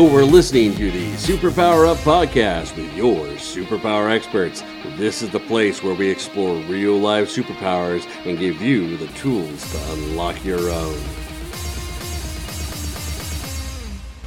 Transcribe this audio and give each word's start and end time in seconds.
You're 0.00 0.24
listening 0.24 0.74
to 0.76 0.90
the 0.90 1.12
Superpower 1.12 1.86
Up 1.86 1.98
Podcast 1.98 2.74
with 2.74 2.90
your 2.96 3.26
superpower 3.36 4.10
experts. 4.10 4.64
This 4.96 5.20
is 5.20 5.28
the 5.28 5.40
place 5.40 5.82
where 5.82 5.94
we 5.94 6.08
explore 6.08 6.56
real 6.62 6.96
life 6.96 7.28
superpowers 7.28 8.06
and 8.24 8.38
give 8.38 8.62
you 8.62 8.96
the 8.96 9.08
tools 9.08 9.70
to 9.72 9.92
unlock 9.92 10.42
your 10.42 10.70
own. 10.70 10.98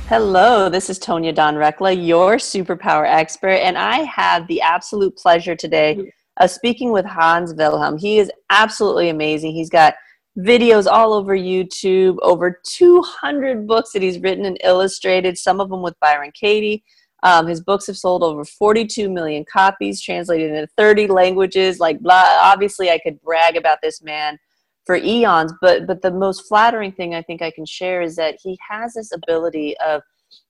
Hello, 0.07 0.69
this 0.69 0.91
is 0.91 0.99
Tonya 0.99 1.33
Dawn 1.33 1.55
Recla, 1.55 1.91
your 2.05 2.35
superpower 2.35 3.07
expert, 3.07 3.55
and 3.55 3.75
I 3.75 4.03
have 4.03 4.45
the 4.45 4.61
absolute 4.61 5.17
pleasure 5.17 5.55
today 5.55 6.13
of 6.37 6.51
speaking 6.51 6.91
with 6.91 7.05
Hans 7.05 7.55
Wilhelm. 7.55 7.97
He 7.97 8.19
is 8.19 8.31
absolutely 8.51 9.09
amazing. 9.09 9.53
He's 9.53 9.71
got 9.71 9.95
videos 10.37 10.87
all 10.87 11.13
over 11.13 11.37
YouTube, 11.37 12.17
over 12.21 12.59
200 12.65 13.67
books 13.67 13.91
that 13.91 14.01
he's 14.01 14.19
written 14.19 14.45
and 14.45 14.57
illustrated, 14.63 15.37
some 15.37 15.59
of 15.59 15.69
them 15.69 15.81
with 15.81 15.99
Byron 15.99 16.31
Katie. 16.33 16.83
Um, 17.23 17.47
his 17.47 17.61
books 17.61 17.87
have 17.87 17.97
sold 17.97 18.21
over 18.21 18.43
42 18.43 19.09
million 19.09 19.45
copies, 19.45 20.01
translated 20.01 20.51
into 20.51 20.67
30 20.75 21.07
languages. 21.07 21.79
Like, 21.79 22.01
blah. 22.01 22.39
Obviously, 22.41 22.89
I 22.91 22.99
could 22.99 23.21
brag 23.21 23.55
about 23.55 23.77
this 23.81 24.01
man 24.01 24.37
for 24.85 24.97
eons, 24.97 25.53
but 25.61 25.87
but 25.87 26.01
the 26.01 26.11
most 26.11 26.45
flattering 26.49 26.91
thing 26.91 27.15
I 27.15 27.21
think 27.21 27.41
I 27.41 27.51
can 27.51 27.65
share 27.65 28.01
is 28.01 28.17
that 28.17 28.37
he 28.43 28.57
has 28.69 28.93
this 28.93 29.13
ability 29.13 29.77
of 29.77 30.01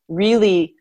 really 0.07 0.73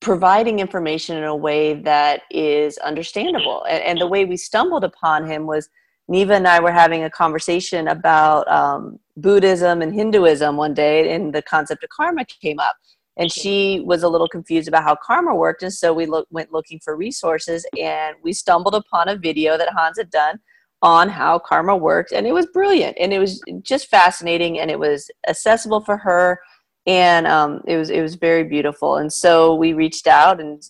providing 0.00 0.58
information 0.58 1.16
in 1.16 1.24
a 1.24 1.34
way 1.34 1.72
that 1.72 2.22
is 2.30 2.76
understandable. 2.78 3.64
And, 3.64 3.82
and 3.82 4.00
the 4.00 4.06
way 4.06 4.26
we 4.26 4.36
stumbled 4.36 4.84
upon 4.84 5.26
him 5.26 5.46
was 5.46 5.70
Neva 6.08 6.34
and 6.34 6.48
I 6.48 6.60
were 6.60 6.72
having 6.72 7.04
a 7.04 7.10
conversation 7.10 7.88
about 7.88 8.48
um, 8.48 8.98
Buddhism 9.16 9.82
and 9.82 9.94
Hinduism 9.94 10.56
one 10.56 10.74
day, 10.74 11.14
and 11.14 11.34
the 11.34 11.42
concept 11.42 11.84
of 11.84 11.90
karma 11.90 12.24
came 12.24 12.58
up. 12.58 12.76
And 13.18 13.30
she 13.30 13.80
was 13.84 14.02
a 14.02 14.08
little 14.08 14.28
confused 14.28 14.68
about 14.68 14.84
how 14.84 14.96
karma 14.96 15.34
worked, 15.34 15.62
and 15.62 15.72
so 15.72 15.92
we 15.92 16.06
look, 16.06 16.26
went 16.30 16.52
looking 16.52 16.80
for 16.82 16.96
resources, 16.96 17.66
and 17.78 18.16
we 18.22 18.32
stumbled 18.32 18.74
upon 18.74 19.08
a 19.08 19.16
video 19.16 19.58
that 19.58 19.68
Hans 19.76 19.98
had 19.98 20.10
done 20.10 20.40
on 20.80 21.08
how 21.08 21.38
karma 21.38 21.76
worked, 21.76 22.12
and 22.12 22.26
it 22.26 22.32
was 22.32 22.46
brilliant, 22.46 22.96
and 22.98 23.12
it 23.12 23.18
was 23.18 23.40
just 23.62 23.88
fascinating, 23.88 24.58
and 24.58 24.70
it 24.70 24.78
was 24.78 25.10
accessible 25.28 25.80
for 25.80 25.98
her, 25.98 26.40
and 26.86 27.26
um, 27.26 27.62
it 27.66 27.76
was 27.76 27.90
it 27.90 28.00
was 28.00 28.14
very 28.16 28.44
beautiful. 28.44 28.96
And 28.96 29.12
so 29.12 29.54
we 29.54 29.72
reached 29.74 30.06
out 30.06 30.40
and 30.40 30.62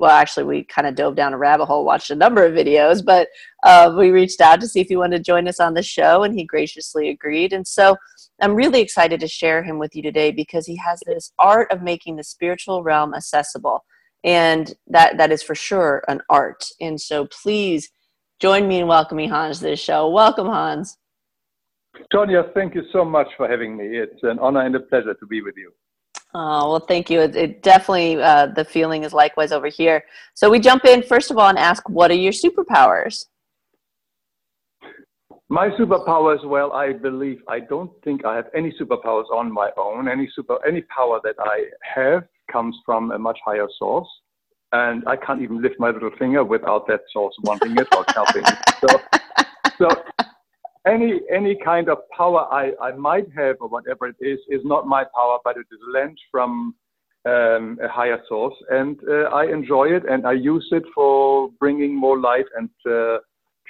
well, 0.00 0.10
actually, 0.10 0.44
we 0.44 0.64
kind 0.64 0.88
of 0.88 0.94
dove 0.94 1.14
down 1.14 1.34
a 1.34 1.38
rabbit 1.38 1.66
hole, 1.66 1.84
watched 1.84 2.10
a 2.10 2.14
number 2.14 2.42
of 2.42 2.54
videos, 2.54 3.04
but 3.04 3.28
uh, 3.64 3.94
we 3.96 4.08
reached 4.08 4.40
out 4.40 4.58
to 4.62 4.66
see 4.66 4.80
if 4.80 4.88
he 4.88 4.96
wanted 4.96 5.18
to 5.18 5.22
join 5.22 5.46
us 5.46 5.60
on 5.60 5.74
the 5.74 5.82
show, 5.82 6.22
and 6.22 6.34
he 6.34 6.42
graciously 6.42 7.10
agreed. 7.10 7.52
And 7.52 7.68
so 7.68 7.96
I'm 8.40 8.54
really 8.54 8.80
excited 8.80 9.20
to 9.20 9.28
share 9.28 9.62
him 9.62 9.78
with 9.78 9.94
you 9.94 10.02
today 10.02 10.30
because 10.30 10.64
he 10.64 10.76
has 10.76 11.02
this 11.04 11.32
art 11.38 11.70
of 11.70 11.82
making 11.82 12.16
the 12.16 12.24
spiritual 12.24 12.82
realm 12.82 13.12
accessible. 13.12 13.84
And 14.24 14.72
that, 14.86 15.18
that 15.18 15.32
is 15.32 15.42
for 15.42 15.54
sure 15.54 16.02
an 16.08 16.22
art. 16.30 16.64
And 16.80 16.98
so 16.98 17.26
please 17.26 17.90
join 18.40 18.66
me 18.66 18.80
in 18.80 18.86
welcoming 18.86 19.28
Hans 19.28 19.58
to 19.58 19.64
this 19.64 19.80
show. 19.80 20.08
Welcome, 20.08 20.46
Hans. 20.46 20.96
Tonya, 22.10 22.54
thank 22.54 22.74
you 22.74 22.84
so 22.90 23.04
much 23.04 23.28
for 23.36 23.46
having 23.46 23.76
me. 23.76 23.84
It's 23.84 24.22
an 24.22 24.38
honor 24.38 24.64
and 24.64 24.74
a 24.74 24.80
pleasure 24.80 25.12
to 25.12 25.26
be 25.26 25.42
with 25.42 25.56
you. 25.58 25.72
Oh, 26.32 26.70
well, 26.70 26.80
thank 26.80 27.10
you. 27.10 27.20
It, 27.20 27.34
it 27.34 27.62
definitely, 27.62 28.22
uh, 28.22 28.46
the 28.46 28.64
feeling 28.64 29.02
is 29.02 29.12
likewise 29.12 29.50
over 29.50 29.66
here. 29.66 30.04
So 30.34 30.48
we 30.48 30.60
jump 30.60 30.84
in, 30.84 31.02
first 31.02 31.30
of 31.30 31.38
all, 31.38 31.48
and 31.48 31.58
ask, 31.58 31.88
what 31.88 32.10
are 32.10 32.14
your 32.14 32.32
superpowers? 32.32 33.26
My 35.48 35.68
superpowers, 35.70 36.46
well, 36.46 36.72
I 36.72 36.92
believe, 36.92 37.40
I 37.48 37.58
don't 37.58 37.90
think 38.04 38.24
I 38.24 38.36
have 38.36 38.46
any 38.54 38.72
superpowers 38.80 39.28
on 39.32 39.52
my 39.52 39.70
own. 39.76 40.06
Any 40.08 40.30
super, 40.32 40.64
any 40.64 40.82
power 40.82 41.20
that 41.24 41.34
I 41.40 41.64
have 41.82 42.28
comes 42.52 42.76
from 42.86 43.10
a 43.10 43.18
much 43.18 43.38
higher 43.44 43.66
source. 43.76 44.08
And 44.72 45.02
I 45.08 45.16
can't 45.16 45.42
even 45.42 45.60
lift 45.60 45.80
my 45.80 45.90
little 45.90 46.12
finger 46.16 46.44
without 46.44 46.86
that 46.86 47.00
source 47.12 47.34
wanting 47.42 47.76
it 47.76 47.88
or 47.92 48.04
helping. 48.14 48.44
So, 48.80 49.00
so 49.78 49.88
any 50.86 51.20
any 51.30 51.56
kind 51.56 51.88
of 51.88 51.98
power 52.16 52.46
I, 52.50 52.72
I 52.80 52.92
might 52.92 53.26
have 53.36 53.56
or 53.60 53.68
whatever 53.68 54.06
it 54.06 54.16
is 54.20 54.38
is 54.48 54.62
not 54.64 54.86
my 54.86 55.04
power, 55.14 55.38
but 55.44 55.56
it 55.56 55.66
is 55.72 55.80
lent 55.92 56.18
from 56.30 56.74
um, 57.26 57.78
a 57.82 57.88
higher 57.88 58.20
source, 58.28 58.54
and 58.70 58.98
uh, 59.08 59.24
I 59.24 59.44
enjoy 59.46 59.88
it 59.88 60.04
and 60.08 60.26
I 60.26 60.32
use 60.32 60.66
it 60.72 60.84
for 60.94 61.50
bringing 61.60 61.94
more 61.94 62.18
light 62.18 62.46
and 62.56 62.70
uh, 62.90 63.18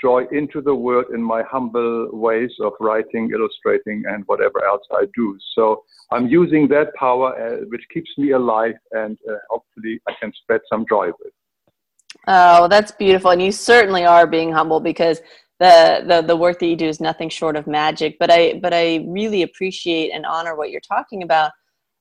joy 0.01 0.25
into 0.33 0.61
the 0.61 0.75
world 0.75 1.07
in 1.13 1.23
my 1.23 1.43
humble 1.43 2.09
ways 2.13 2.51
of 2.61 2.73
writing, 2.81 3.31
illustrating, 3.35 4.05
and 4.09 4.25
whatever 4.27 4.65
else 4.65 4.83
I 4.93 5.05
do. 5.15 5.37
So 5.55 5.83
I'm 6.11 6.27
using 6.29 6.69
that 6.69 6.95
power, 6.95 7.35
uh, 7.35 7.65
which 7.69 7.83
keeps 7.93 8.11
me 8.17 8.31
alive, 8.31 8.77
and 8.93 9.19
uh, 9.29 9.35
hopefully 9.51 10.01
I 10.09 10.13
can 10.21 10.33
spread 10.43 10.61
some 10.73 10.87
joy 10.89 11.09
with. 11.09 11.33
Oh, 12.27 12.69
that's 12.69 12.93
beautiful. 12.93 13.31
And 13.31 13.43
you 13.43 13.53
certainly 13.53 14.05
are 14.05 14.27
being 14.27 14.53
humble 14.53 14.81
because 14.81 15.21
the, 15.61 16.03
the 16.07 16.23
the 16.23 16.37
work 16.37 16.59
that 16.59 16.67
you 16.67 16.75
do 16.75 16.89
is 16.89 17.01
nothing 17.01 17.29
short 17.29 17.55
of 17.55 17.67
magic 17.67 18.17
but 18.19 18.31
i 18.31 18.59
but 18.63 18.73
i 18.73 19.05
really 19.07 19.43
appreciate 19.43 20.11
and 20.11 20.27
honor 20.27 20.57
what 20.57 20.71
you're 20.71 20.81
talking 20.81 21.23
about. 21.23 21.53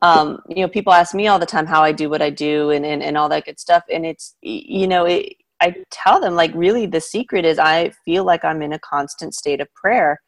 Um, 0.01 0.39
you 0.47 0.61
know 0.63 0.69
people 0.69 0.93
ask 0.93 1.13
me 1.13 1.27
all 1.27 1.39
the 1.39 1.45
time 1.45 1.65
how 1.65 1.83
i 1.83 1.91
do 1.91 2.09
what 2.09 2.21
i 2.21 2.29
do 2.29 2.69
and 2.69 2.85
and, 2.85 3.03
and 3.03 3.17
all 3.17 3.27
that 3.29 3.45
good 3.45 3.59
stuff. 3.59 3.83
And 3.91 4.05
it's 4.05 4.35
you 4.41 4.87
know 4.87 5.05
it, 5.05 5.33
i 5.61 5.75
tell 5.91 6.21
them 6.21 6.35
like 6.35 6.53
really 6.55 6.85
the 6.85 7.01
secret 7.01 7.43
is 7.43 7.59
i 7.59 7.91
feel 8.05 8.23
like 8.23 8.45
i'm 8.45 8.61
in 8.61 8.73
a 8.73 8.79
constant 8.79 9.35
state 9.35 9.59
of 9.61 9.67
prayer. 9.75 10.21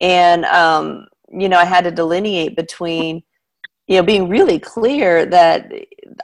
And 0.00 0.46
um, 0.46 1.06
you 1.30 1.48
know 1.48 1.58
i 1.58 1.66
had 1.66 1.84
to 1.84 1.90
delineate 1.90 2.56
between 2.56 3.22
you 3.86 3.96
know 3.96 4.02
being 4.02 4.30
really 4.30 4.58
clear 4.58 5.26
that 5.26 5.70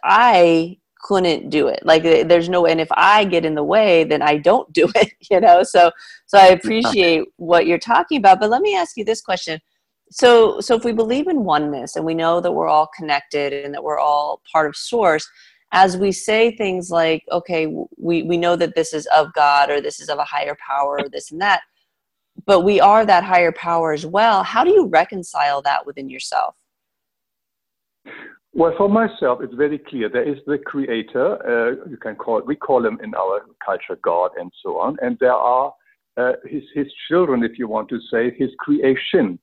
i 0.03 0.79
couldn't 1.05 1.51
do 1.51 1.69
it. 1.69 1.81
Like 1.85 2.05
eh, 2.05 2.25
there's 2.25 2.49
no 2.49 2.67
and 2.67 2.81
if 2.81 2.89
i 2.93 3.25
get 3.25 3.45
in 3.45 3.55
the 3.55 3.63
way 3.63 4.05
then 4.05 4.23
i 4.23 4.37
don't 4.39 4.73
do 4.73 4.89
it 4.97 5.13
you 5.31 5.41
know? 5.41 5.63
So 5.63 5.93
so 6.27 6.39
i 6.39 6.47
appreciate 6.47 7.25
what 7.37 7.67
you're 7.67 7.79
talking 7.79 8.19
about 8.19 8.41
but 8.41 8.51
let 8.51 8.63
me 8.63 8.75
ask 8.75 8.97
you 8.97 9.05
this 9.05 9.21
question. 9.21 9.61
So 10.11 10.61
so 10.61 10.75
if 10.75 10.85
we 10.85 10.93
believe 10.93 11.29
in 11.29 11.45
oneness 11.45 11.97
and 11.97 12.05
we 12.05 12.15
know 12.15 12.41
that 12.41 12.53
we're 12.53 12.69
all 12.69 12.89
connected 12.97 13.53
and 13.53 13.75
that 13.75 13.85
we're 13.85 13.99
all 14.01 14.41
part 14.51 14.67
of 14.67 14.77
source 14.77 15.29
as 15.73 15.97
we 15.97 16.13
say 16.13 16.57
things 16.57 16.91
like 16.91 17.23
okay 17.31 17.67
we 17.99 18.23
we 18.23 18.37
know 18.37 18.57
that 18.57 18.75
this 18.75 18.95
is 18.95 19.07
of 19.07 19.33
god 19.35 19.71
or 19.71 19.81
this 19.81 20.01
is 20.01 20.09
of 20.09 20.19
a 20.19 20.25
higher 20.25 20.57
power 20.67 21.01
or 21.01 21.09
this 21.09 21.33
and 21.33 21.41
that 21.41 21.61
but 22.47 22.61
we 22.61 22.81
are 22.81 23.05
that 23.05 23.25
higher 23.25 23.53
power 23.53 23.93
as 23.93 24.07
well 24.07 24.43
how 24.45 24.63
do 24.63 24.71
you 24.71 24.87
reconcile 24.87 25.61
that 25.63 25.85
within 25.85 26.09
yourself 26.09 26.55
well, 28.55 28.73
for 28.79 28.89
myself, 28.89 29.41
it's 29.43 29.55
very 29.55 29.79
clear. 29.79 30.09
There 30.09 30.29
is 30.29 30.39
the 30.47 30.59
creator. 30.59 31.35
Uh, 31.45 31.89
you 31.89 31.97
can 31.97 32.15
call 32.15 32.39
it, 32.39 32.47
we 32.47 32.57
call 32.57 32.87
him 32.87 32.99
in 33.03 33.15
our 33.15 33.41
culture 33.65 33.99
God 34.03 34.31
and 34.39 34.51
so 34.63 34.79
on. 34.79 34.97
And 35.03 35.19
there 35.21 35.33
are 35.33 35.73
uh, 36.17 36.33
his 36.45 36.63
his 36.75 36.87
children, 37.09 37.43
if 37.43 37.59
you 37.59 37.67
want 37.67 37.89
to 37.89 37.99
say, 38.11 38.33
his 38.39 38.51
creations. 38.59 39.41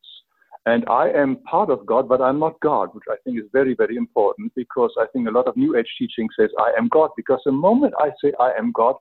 And 0.66 0.86
I 0.90 1.10
am 1.10 1.38
part 1.38 1.70
of 1.72 1.86
God, 1.86 2.08
but 2.08 2.22
I'm 2.22 2.40
not 2.40 2.60
God, 2.62 2.90
which 2.94 3.04
I 3.10 3.16
think 3.24 3.40
is 3.40 3.46
very, 3.52 3.74
very 3.74 3.96
important 3.96 4.54
because 4.56 4.92
I 5.00 5.06
think 5.12 5.28
a 5.28 5.32
lot 5.32 5.48
of 5.48 5.58
New 5.58 5.76
Age 5.76 5.90
teaching 5.98 6.30
says 6.40 6.52
I 6.60 6.72
am 6.78 6.88
God. 6.88 7.10
Because 7.18 7.42
the 7.46 7.52
moment 7.52 7.94
I 8.00 8.12
say 8.24 8.32
I 8.40 8.52
am 8.58 8.72
God, 8.72 8.96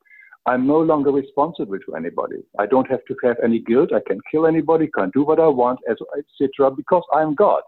I'm 0.46 0.66
no 0.66 0.80
longer 0.80 1.12
responsible 1.12 1.78
to 1.78 1.94
anybody. 1.94 2.42
I 2.58 2.66
don't 2.66 2.90
have 2.90 3.04
to 3.08 3.16
have 3.22 3.36
any 3.44 3.60
guilt. 3.60 3.90
I 3.92 4.00
can 4.06 4.20
kill 4.30 4.46
anybody, 4.46 4.88
can 4.88 5.10
do 5.10 5.22
what 5.22 5.38
I 5.38 5.48
want, 5.48 5.80
etc. 5.88 6.70
Because 6.70 7.02
I'm 7.12 7.34
God. 7.34 7.62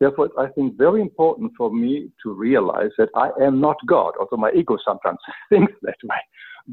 Therefore, 0.00 0.30
I 0.38 0.48
think 0.48 0.76
very 0.76 1.00
important 1.00 1.52
for 1.56 1.72
me 1.72 2.10
to 2.22 2.32
realize 2.32 2.90
that 2.98 3.08
I 3.14 3.30
am 3.40 3.60
not 3.60 3.76
God, 3.86 4.14
although 4.18 4.36
my 4.36 4.50
ego 4.52 4.76
sometimes 4.84 5.18
thinks 5.48 5.72
that 5.82 5.96
way. 6.04 6.16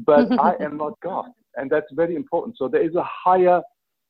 But 0.06 0.32
I 0.40 0.54
am 0.60 0.76
not 0.76 0.98
God. 1.00 1.30
And 1.56 1.70
that's 1.70 1.86
very 1.92 2.16
important. 2.16 2.56
So 2.58 2.68
there 2.68 2.82
is 2.82 2.94
a 2.94 3.04
higher 3.04 3.60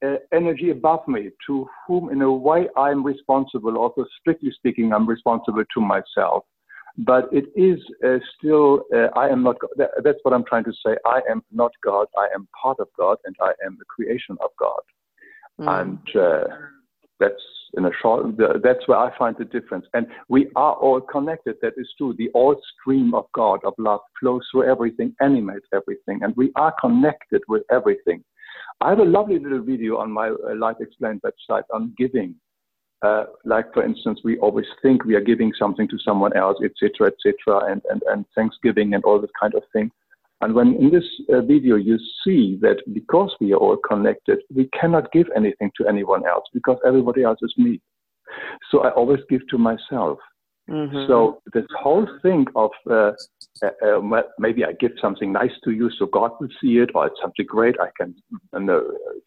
uh, 0.05 0.15
energy 0.33 0.71
above 0.71 1.07
me 1.07 1.31
to 1.47 1.67
whom, 1.87 2.11
in 2.11 2.23
a 2.23 2.33
way, 2.33 2.69
I'm 2.77 3.05
responsible. 3.05 3.77
Also, 3.77 4.07
strictly 4.21 4.51
speaking, 4.53 4.93
I'm 4.93 5.07
responsible 5.07 5.65
to 5.75 5.81
myself. 5.81 6.45
But 6.99 7.29
it 7.33 7.47
is 7.55 7.79
uh, 8.05 8.19
still, 8.37 8.85
uh, 8.95 9.09
I 9.17 9.29
am 9.29 9.43
not 9.43 9.59
God. 9.61 9.89
That's 10.03 10.19
what 10.23 10.35
I'm 10.35 10.45
trying 10.45 10.65
to 10.65 10.73
say. 10.85 10.97
I 11.07 11.21
am 11.31 11.43
not 11.53 11.73
God. 11.83 12.07
I 12.19 12.29
am 12.35 12.49
part 12.61 12.79
of 12.81 12.89
God 12.99 13.19
and 13.25 13.35
I 13.41 13.53
am 13.65 13.77
the 13.79 13.85
creation 13.85 14.37
of 14.43 14.51
God. 14.59 14.81
Mm. 15.61 15.81
And 15.81 16.17
uh, 16.17 16.45
that's 17.21 17.43
in 17.75 17.85
a 17.85 17.91
short, 18.03 18.37
that's 18.63 18.89
where 18.89 18.99
I 18.99 19.17
find 19.17 19.37
the 19.39 19.45
difference. 19.45 19.87
And 19.95 20.07
we 20.29 20.49
are 20.57 20.75
all 20.75 21.01
connected. 21.01 21.57
That 21.63 21.75
is 21.77 21.89
true. 21.97 22.15
The 22.19 22.29
all 22.35 22.61
stream 22.81 23.15
of 23.15 23.27
God, 23.35 23.61
of 23.65 23.75
love, 23.79 24.01
flows 24.19 24.43
through 24.51 24.69
everything, 24.69 25.15
animates 25.21 25.67
everything, 25.73 26.21
and 26.23 26.35
we 26.37 26.51
are 26.57 26.75
connected 26.81 27.43
with 27.49 27.63
everything. 27.71 28.25
I 28.81 28.91
have 28.91 28.99
a 28.99 29.05
lovely 29.05 29.39
little 29.39 29.63
video 29.63 29.99
on 29.99 30.11
my 30.11 30.31
uh, 30.31 30.57
Life 30.57 30.77
Explained 30.81 31.21
website 31.23 31.63
on 31.73 31.95
giving. 31.97 32.35
Uh, 33.03 33.25
like 33.45 33.73
for 33.73 33.85
instance, 33.85 34.21
we 34.25 34.39
always 34.39 34.67
think 34.83 35.05
we 35.05 35.15
are 35.15 35.23
giving 35.23 35.53
something 35.59 35.89
to 35.89 35.99
someone 36.05 36.37
else, 36.37 36.59
etc., 36.63 37.07
etc., 37.09 37.71
and, 37.71 37.81
and 37.91 38.03
and 38.09 38.25
Thanksgiving 38.35 38.95
and 38.95 39.05
all 39.05 39.21
that 39.21 39.31
kind 39.41 39.55
of 39.55 39.63
thing. 39.73 39.91
And 40.41 40.55
when 40.55 40.75
in 40.75 40.91
this 40.91 41.05
uh, 41.33 41.43
video 41.43 41.77
you 41.77 41.99
see 42.25 42.59
that 42.63 42.79
because 42.93 43.35
we 43.41 43.53
are 43.53 43.59
all 43.59 43.77
connected, 43.77 44.39
we 44.55 44.69
cannot 44.79 45.13
give 45.13 45.27
anything 45.37 45.71
to 45.77 45.87
anyone 45.87 46.27
else 46.27 46.45
because 46.55 46.79
everybody 46.87 47.23
else 47.23 47.39
is 47.43 47.55
me. 47.59 47.81
So 48.71 48.81
I 48.85 48.91
always 48.91 49.21
give 49.29 49.47
to 49.49 49.59
myself. 49.59 50.19
Mm-hmm. 50.69 51.07
So 51.09 51.43
this 51.53 51.65
whole 51.83 52.07
thing 52.23 52.47
of 52.55 52.71
uh, 52.89 53.13
uh, 53.63 53.71
uh, 53.85 54.23
maybe 54.39 54.65
I 54.65 54.73
give 54.73 54.93
something 55.01 55.33
nice 55.33 55.51
to 55.65 55.73
you 55.73 55.91
so 55.99 56.07
God 56.07 56.31
will 56.41 56.49
see 56.63 56.79
it, 56.79 56.91
or 56.95 57.09
it's 57.09 57.21
something 57.21 57.45
great, 57.47 57.75
I 57.81 57.89
can, 57.97 58.15
and 58.53 58.71
uh, 58.71 58.81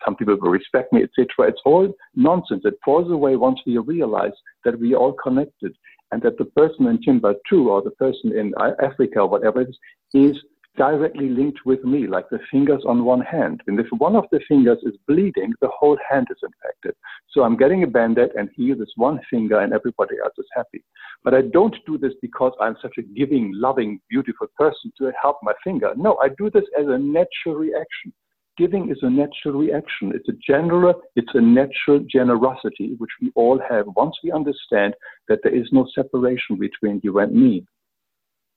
some 0.05 0.15
people 0.15 0.37
will 0.39 0.51
respect 0.51 0.93
me, 0.93 1.03
etc. 1.03 1.49
It's 1.49 1.61
all 1.65 1.93
nonsense. 2.15 2.61
It 2.63 2.75
falls 2.85 3.11
away 3.11 3.35
once 3.35 3.59
we 3.65 3.77
realize 3.77 4.31
that 4.63 4.79
we 4.79 4.93
are 4.93 4.97
all 4.97 5.13
connected, 5.13 5.75
and 6.11 6.21
that 6.21 6.37
the 6.37 6.45
person 6.45 6.87
in 6.87 7.01
Timbuktu 7.01 7.69
or 7.69 7.81
the 7.81 7.91
person 7.91 8.31
in 8.31 8.53
Africa 8.81 9.19
or 9.19 9.27
whatever 9.27 9.61
it 9.61 9.69
is 9.69 9.77
is 10.13 10.37
directly 10.75 11.29
linked 11.29 11.59
with 11.65 11.83
me, 11.83 12.07
like 12.07 12.29
the 12.29 12.39
fingers 12.51 12.83
on 12.87 13.05
one 13.05 13.21
hand. 13.21 13.61
And 13.67 13.79
if 13.79 13.87
one 13.97 14.15
of 14.15 14.25
the 14.31 14.39
fingers 14.47 14.79
is 14.83 14.95
bleeding, 15.07 15.53
the 15.61 15.69
whole 15.69 15.97
hand 16.09 16.27
is 16.31 16.37
infected. 16.41 16.95
So 17.29 17.43
I'm 17.43 17.57
getting 17.57 17.83
a 17.83 17.87
band-aid 17.87 18.31
and 18.35 18.49
heal 18.55 18.77
this 18.77 18.91
one 18.95 19.19
finger 19.29 19.59
and 19.59 19.73
everybody 19.73 20.15
else 20.23 20.33
is 20.37 20.47
happy. 20.55 20.83
But 21.23 21.35
I 21.35 21.41
don't 21.41 21.75
do 21.85 21.97
this 21.97 22.13
because 22.21 22.53
I'm 22.59 22.75
such 22.81 22.95
a 22.97 23.03
giving, 23.03 23.51
loving, 23.53 23.99
beautiful 24.09 24.47
person 24.57 24.91
to 24.97 25.11
help 25.21 25.37
my 25.43 25.53
finger. 25.63 25.93
No, 25.95 26.17
I 26.23 26.29
do 26.37 26.49
this 26.49 26.65
as 26.79 26.87
a 26.87 26.97
natural 26.97 27.55
reaction. 27.55 28.11
Giving 28.57 28.91
is 28.91 28.99
a 29.01 29.09
natural 29.09 29.59
reaction. 29.59 30.11
It's 30.13 30.29
a 30.29 30.37
general, 30.45 30.93
it's 31.15 31.33
a 31.33 31.41
natural 31.41 32.05
generosity 32.11 32.95
which 32.99 33.09
we 33.21 33.31
all 33.35 33.59
have 33.67 33.85
once 33.95 34.15
we 34.23 34.31
understand 34.31 34.93
that 35.27 35.39
there 35.43 35.55
is 35.55 35.67
no 35.71 35.87
separation 35.93 36.57
between 36.59 36.99
you 37.03 37.19
and 37.19 37.33
me. 37.33 37.65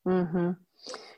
Mm-hmm. 0.06 0.50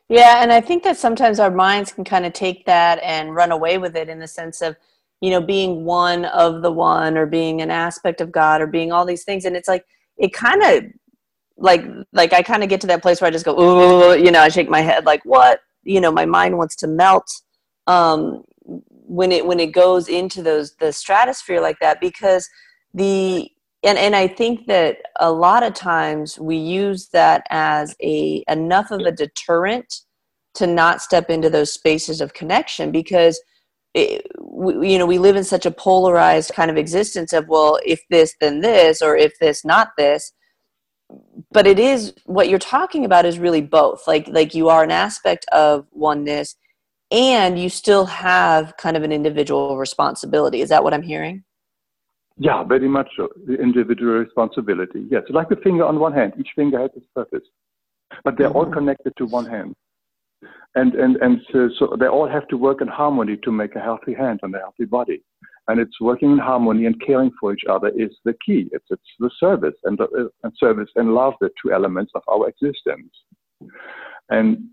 Yeah, 0.08 0.42
and 0.42 0.52
I 0.52 0.60
think 0.60 0.84
that 0.84 0.96
sometimes 0.96 1.38
our 1.38 1.50
minds 1.50 1.92
can 1.92 2.04
kind 2.04 2.24
of 2.24 2.32
take 2.32 2.64
that 2.66 2.98
and 3.02 3.34
run 3.34 3.52
away 3.52 3.76
with 3.78 3.94
it 3.94 4.08
in 4.08 4.18
the 4.18 4.26
sense 4.26 4.62
of, 4.62 4.76
you 5.20 5.30
know, 5.30 5.40
being 5.40 5.84
one 5.84 6.24
of 6.26 6.62
the 6.62 6.72
one 6.72 7.18
or 7.18 7.26
being 7.26 7.60
an 7.60 7.70
aspect 7.70 8.20
of 8.22 8.32
God 8.32 8.62
or 8.62 8.66
being 8.66 8.90
all 8.90 9.04
these 9.04 9.24
things. 9.24 9.44
And 9.44 9.54
it's 9.54 9.68
like, 9.68 9.84
it 10.16 10.32
kind 10.32 10.62
of 10.62 10.84
like, 11.58 11.84
like 12.12 12.32
I 12.32 12.42
kind 12.42 12.62
of 12.62 12.70
get 12.70 12.80
to 12.82 12.86
that 12.86 13.02
place 13.02 13.20
where 13.20 13.28
I 13.28 13.32
just 13.32 13.44
go, 13.44 13.54
oh, 13.58 14.12
you 14.12 14.30
know, 14.30 14.40
I 14.40 14.48
shake 14.48 14.70
my 14.70 14.80
head 14.80 15.04
like, 15.04 15.22
what? 15.24 15.60
You 15.84 16.00
know, 16.00 16.10
my 16.12 16.24
mind 16.24 16.56
wants 16.56 16.76
to 16.76 16.86
melt 16.86 17.30
um, 17.86 18.44
when 19.08 19.32
it 19.32 19.46
when 19.46 19.58
it 19.58 19.72
goes 19.72 20.08
into 20.08 20.42
those 20.42 20.74
the 20.76 20.92
stratosphere 20.92 21.60
like 21.60 21.78
that 21.80 22.00
because 22.00 22.48
the 22.92 23.50
and 23.84 23.98
and 23.98 24.16
I 24.16 24.26
think 24.26 24.66
that 24.66 24.98
a 25.20 25.30
lot 25.30 25.62
of 25.62 25.74
times 25.74 26.38
we 26.38 26.56
use 26.56 27.08
that 27.12 27.44
as 27.50 27.94
a 28.02 28.44
enough 28.48 28.90
of 28.90 29.00
a 29.00 29.12
deterrent 29.12 30.00
to 30.54 30.66
not 30.66 31.00
step 31.00 31.30
into 31.30 31.48
those 31.48 31.72
spaces 31.72 32.20
of 32.20 32.34
connection 32.34 32.90
because 32.90 33.40
it, 33.94 34.26
we, 34.40 34.92
you 34.92 34.98
know 34.98 35.06
we 35.06 35.18
live 35.18 35.36
in 35.36 35.44
such 35.44 35.64
a 35.66 35.70
polarized 35.70 36.52
kind 36.54 36.70
of 36.70 36.76
existence 36.76 37.32
of 37.32 37.48
well 37.48 37.78
if 37.84 38.00
this 38.10 38.34
then 38.40 38.60
this 38.60 39.00
or 39.00 39.16
if 39.16 39.38
this 39.40 39.64
not 39.64 39.90
this. 39.96 40.32
But 41.52 41.66
it 41.66 41.78
is 41.78 42.12
what 42.26 42.48
you're 42.50 42.58
talking 42.58 43.04
about 43.04 43.24
is 43.24 43.38
really 43.38 43.62
both. 43.62 44.06
Like 44.06 44.28
like 44.28 44.54
you 44.54 44.68
are 44.68 44.82
an 44.82 44.90
aspect 44.90 45.46
of 45.52 45.86
oneness 45.92 46.56
and 47.10 47.58
you 47.58 47.70
still 47.70 48.06
have 48.06 48.76
kind 48.76 48.96
of 48.96 49.02
an 49.04 49.12
individual 49.12 49.78
responsibility. 49.78 50.60
Is 50.62 50.68
that 50.70 50.82
what 50.84 50.94
i'm 50.94 51.02
hearing 51.02 51.44
yeah, 52.38 52.62
very 52.62 52.88
much 52.88 53.08
so. 53.16 53.28
The 53.46 53.54
individual 53.54 54.12
responsibility. 54.14 55.06
Yes, 55.10 55.22
like 55.28 55.48
the 55.48 55.56
finger 55.56 55.84
on 55.84 55.98
one 55.98 56.12
hand. 56.12 56.34
Each 56.38 56.50
finger 56.54 56.80
has 56.80 56.90
its 56.96 57.06
purpose, 57.14 57.46
but 58.24 58.38
they're 58.38 58.48
mm-hmm. 58.48 58.56
all 58.56 58.66
connected 58.66 59.12
to 59.16 59.26
one 59.26 59.46
hand, 59.46 59.74
and 60.74 60.94
and 60.94 61.16
and 61.16 61.40
so, 61.52 61.68
so, 61.78 61.96
they 61.98 62.06
all 62.06 62.28
have 62.28 62.46
to 62.48 62.56
work 62.56 62.80
in 62.80 62.88
harmony 62.88 63.36
to 63.42 63.50
make 63.50 63.74
a 63.74 63.80
healthy 63.80 64.14
hand 64.14 64.40
and 64.42 64.54
a 64.54 64.58
healthy 64.58 64.84
body. 64.84 65.22
And 65.66 65.78
it's 65.78 66.00
working 66.00 66.32
in 66.32 66.38
harmony 66.38 66.86
and 66.86 66.98
caring 67.04 67.30
for 67.38 67.52
each 67.52 67.64
other 67.68 67.88
is 67.88 68.10
the 68.24 68.34
key. 68.44 68.68
It's 68.72 68.86
it's 68.90 69.02
the 69.18 69.30
service 69.38 69.74
and 69.84 70.00
uh, 70.00 70.06
and 70.44 70.52
service 70.56 70.88
and 70.96 71.14
love, 71.14 71.34
the 71.40 71.50
two 71.60 71.72
elements 71.72 72.12
of 72.14 72.22
our 72.28 72.48
existence. 72.48 73.12
And 74.30 74.68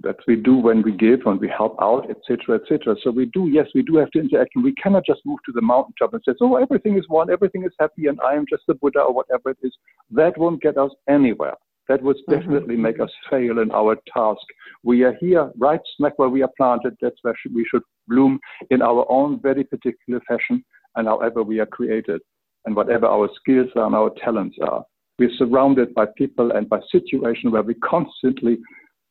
that 0.00 0.16
we 0.26 0.36
do 0.36 0.56
when 0.56 0.82
we 0.82 0.92
give, 0.92 1.20
when 1.24 1.38
we 1.38 1.48
help 1.48 1.76
out, 1.80 2.08
etc., 2.10 2.56
etc. 2.56 2.96
So 3.02 3.10
we 3.10 3.26
do, 3.26 3.48
yes, 3.48 3.66
we 3.74 3.82
do 3.82 3.96
have 3.96 4.10
to 4.12 4.20
interact, 4.20 4.52
and 4.54 4.64
we 4.64 4.74
cannot 4.74 5.04
just 5.04 5.20
move 5.24 5.38
to 5.46 5.52
the 5.52 5.60
mountaintop 5.60 6.14
and 6.14 6.22
say, 6.24 6.32
"Oh, 6.40 6.56
everything 6.56 6.96
is 6.96 7.08
one, 7.08 7.30
everything 7.30 7.64
is 7.64 7.72
happy, 7.78 8.06
and 8.06 8.18
I 8.24 8.34
am 8.34 8.46
just 8.48 8.62
the 8.66 8.74
Buddha 8.74 9.00
or 9.00 9.12
whatever 9.12 9.50
it 9.50 9.58
is." 9.62 9.76
That 10.10 10.38
won't 10.38 10.62
get 10.62 10.78
us 10.78 10.90
anywhere. 11.08 11.54
That 11.88 12.02
would 12.02 12.16
mm-hmm. 12.16 12.32
definitely 12.32 12.76
make 12.76 13.00
us 13.00 13.10
fail 13.28 13.58
in 13.58 13.70
our 13.70 13.96
task. 14.12 14.40
We 14.82 15.02
are 15.02 15.14
here, 15.20 15.50
right 15.58 15.80
smack 15.96 16.18
where 16.18 16.30
we 16.30 16.42
are 16.42 16.52
planted. 16.56 16.96
That's 17.02 17.18
where 17.22 17.34
we 17.54 17.66
should 17.70 17.82
bloom 18.08 18.38
in 18.70 18.80
our 18.82 19.04
own 19.10 19.40
very 19.40 19.64
particular 19.64 20.20
fashion, 20.26 20.64
and 20.96 21.06
however 21.06 21.42
we 21.42 21.60
are 21.60 21.66
created, 21.66 22.22
and 22.64 22.74
whatever 22.74 23.06
our 23.06 23.28
skills 23.34 23.68
are 23.76 23.86
and 23.86 23.94
our 23.94 24.10
talents 24.24 24.56
are. 24.62 24.84
We're 25.18 25.36
surrounded 25.36 25.94
by 25.94 26.06
people 26.16 26.52
and 26.52 26.68
by 26.68 26.80
situation 26.90 27.50
where 27.50 27.62
we 27.62 27.74
constantly 27.74 28.58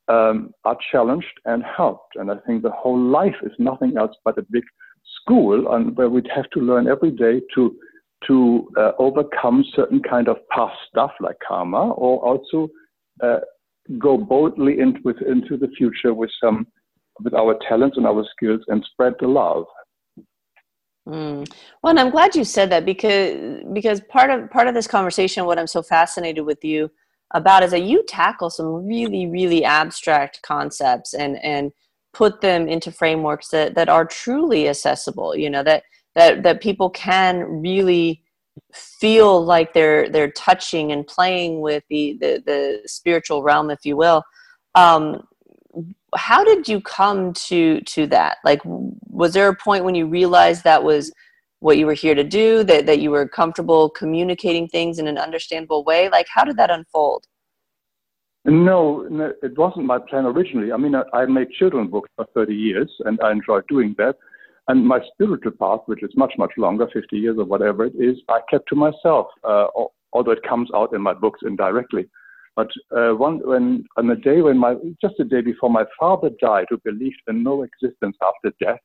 um, 0.08 0.52
are 0.66 0.78
challenged 0.92 1.40
and 1.46 1.64
helped. 1.64 2.16
And 2.16 2.32
I 2.32 2.36
think 2.46 2.64
the 2.64 2.72
whole 2.72 3.00
life 3.00 3.36
is 3.44 3.52
nothing 3.60 3.98
else 3.98 4.16
but 4.26 4.38
a 4.38 4.46
big 4.50 4.64
school 5.22 5.74
and 5.74 5.96
where 5.96 6.10
we'd 6.10 6.30
have 6.36 6.50
to 6.52 6.60
learn 6.60 6.88
every 6.88 7.12
day 7.12 7.42
to 7.56 7.76
to 8.28 8.70
uh, 8.78 8.92
overcome 9.00 9.66
certain 9.76 10.00
kind 10.00 10.28
of 10.28 10.38
past 10.50 10.78
stuff 10.88 11.12
like 11.22 11.38
karma, 11.48 11.90
or 11.94 12.20
also 12.20 12.70
uh, 13.24 13.40
go 13.98 14.16
boldly 14.16 14.80
into, 14.80 15.10
into 15.28 15.58
the 15.58 15.68
future 15.76 16.14
with 16.14 16.30
some 16.42 16.68
with 17.24 17.34
our 17.34 17.58
talents 17.68 17.98
and 17.98 18.06
our 18.06 18.24
skills 18.36 18.62
and 18.68 18.86
spread 18.92 19.14
the 19.20 19.28
love. 19.28 19.66
Mm. 21.08 21.52
Well, 21.82 21.90
and 21.92 22.00
I'm 22.00 22.12
glad 22.12 22.36
you 22.36 22.44
said 22.44 22.72
that 22.72 22.86
because 22.86 23.64
because 23.74 24.02
part 24.02 24.30
of 24.30 24.50
part 24.52 24.68
of 24.68 24.76
this 24.76 24.88
conversation, 24.88 25.46
what 25.46 25.58
I'm 25.58 25.68
so 25.68 25.82
fascinated 25.82 26.46
with 26.46 26.64
you 26.64 26.92
about 27.34 27.64
is 27.64 27.72
that 27.72 27.84
you 27.84 28.04
tackle 28.08 28.50
some 28.50 28.86
really 28.86 29.28
really 29.28 29.64
abstract 29.64 30.42
concepts 30.42 31.14
and 31.14 31.38
and 31.44 31.72
put 32.14 32.42
them 32.42 32.68
into 32.68 32.92
frameworks 32.92 33.50
that 33.50 33.76
that 33.76 33.90
are 33.90 34.06
truly 34.06 34.68
accessible 34.68 35.36
you 35.36 35.50
know 35.50 35.64
that 35.64 35.84
that 36.16 36.44
that 36.44 36.62
people 36.62 36.90
can 36.90 37.62
really 37.62 38.22
feel 38.74 39.44
like 39.44 39.74
they're 39.74 40.10
they're 40.10 40.32
touching 40.32 40.92
and 40.92 41.08
playing 41.08 41.62
with 41.62 41.84
the 41.90 42.18
the, 42.20 42.44
the 42.46 42.82
spiritual 42.86 43.44
realm 43.44 43.70
if 43.70 43.80
you 43.86 43.96
will. 43.96 44.24
Um, 44.76 45.28
how 46.16 46.44
did 46.44 46.68
you 46.68 46.82
come 46.82 47.34
to 47.34 47.82
to 47.82 48.08
that? 48.08 48.38
Like 48.44 48.62
was 48.66 49.34
there 49.34 49.48
a 49.48 49.56
point 49.56 49.86
when 49.86 49.96
you 49.96 50.08
realized 50.08 50.64
that 50.64 50.84
was 50.84 51.12
what 51.62 51.78
you 51.78 51.86
were 51.86 51.94
here 51.94 52.16
to 52.16 52.24
do 52.24 52.64
that, 52.64 52.86
that 52.88 53.00
you 53.00 53.12
were 53.12 53.28
comfortable 53.28 53.90
communicating 53.90 54.68
things 54.68 55.00
in 55.00 55.08
an 55.08 55.18
understandable 55.18 55.84
way? 55.84 56.10
Like 56.10 56.28
how 56.28 56.44
did 56.44 56.58
that 56.58 56.72
unfold? 56.72 57.26
No, 58.46 59.08
no 59.10 59.32
it 59.42 59.58
wasn't 59.58 59.86
my 59.86 60.00
plan 60.00 60.26
originally. 60.26 60.72
I 60.72 60.78
mean 60.78 60.96
I, 60.96 61.04
I 61.14 61.26
made 61.26 61.52
children 61.52 61.88
books 61.88 62.10
for 62.16 62.26
30 62.34 62.54
years 62.54 62.92
and 63.06 63.20
i 63.24 63.32
enjoyed 63.32 63.64
doing 63.70 63.96
that. 63.98 64.16
And 64.68 64.86
my 64.86 65.00
spiritual 65.14 65.54
path 65.54 65.82
which 65.86 66.04
is 66.04 66.12
much 66.16 66.34
much 66.38 66.52
longer 66.58 66.88
50 66.92 67.18
years 67.18 67.38
or 67.38 67.46
whatever 67.46 67.86
it 67.86 67.96
is 67.96 68.18
i 68.28 68.40
kept 68.50 68.68
to 68.70 68.76
myself 68.76 69.28
uh, 69.44 69.68
although 70.14 70.32
it 70.32 70.44
comes 70.44 70.70
out 70.76 70.94
in 70.94 71.02
my 71.02 71.14
books 71.14 71.40
indirectly. 71.44 72.08
But 72.56 72.70
uh, 72.96 73.12
one 73.12 73.40
when 73.46 73.86
on 73.98 74.08
the 74.08 74.16
day 74.16 74.42
when 74.42 74.58
my 74.58 74.76
just 75.02 75.16
the 75.18 75.24
day 75.24 75.42
before 75.42 75.70
my 75.70 75.86
father 76.00 76.32
died 76.42 76.66
who 76.70 76.78
believed 76.84 77.22
in 77.28 77.44
no 77.44 77.64
existence 77.64 78.18
after 78.22 78.52
death 78.60 78.80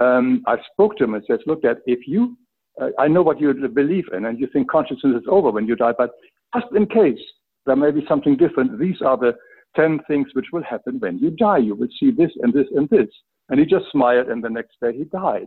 um, 0.00 0.42
I 0.46 0.56
spoke 0.72 0.96
to 0.96 1.04
him 1.04 1.14
and 1.14 1.24
said, 1.26 1.40
look, 1.46 1.62
Dad, 1.62 1.78
if 1.86 2.06
you, 2.06 2.36
uh, 2.80 2.88
I 2.98 3.08
know 3.08 3.22
what 3.22 3.40
you 3.40 3.52
believe 3.68 4.04
in 4.12 4.26
and 4.26 4.38
you 4.38 4.48
think 4.52 4.70
consciousness 4.70 5.22
is 5.22 5.28
over 5.28 5.50
when 5.50 5.66
you 5.66 5.76
die, 5.76 5.94
but 5.96 6.10
just 6.54 6.66
in 6.74 6.86
case 6.86 7.18
there 7.66 7.76
may 7.76 7.90
be 7.90 8.04
something 8.08 8.36
different, 8.36 8.78
these 8.78 9.02
are 9.04 9.16
the 9.16 9.32
10 9.76 10.00
things 10.08 10.28
which 10.32 10.46
will 10.52 10.62
happen 10.62 10.98
when 11.00 11.18
you 11.18 11.30
die. 11.30 11.58
You 11.58 11.74
will 11.74 11.88
see 11.98 12.10
this 12.10 12.30
and 12.42 12.52
this 12.52 12.66
and 12.74 12.88
this. 12.88 13.08
And 13.48 13.58
he 13.58 13.66
just 13.66 13.86
smiled 13.90 14.28
and 14.28 14.42
the 14.42 14.50
next 14.50 14.76
day 14.80 14.96
he 14.96 15.04
died. 15.04 15.46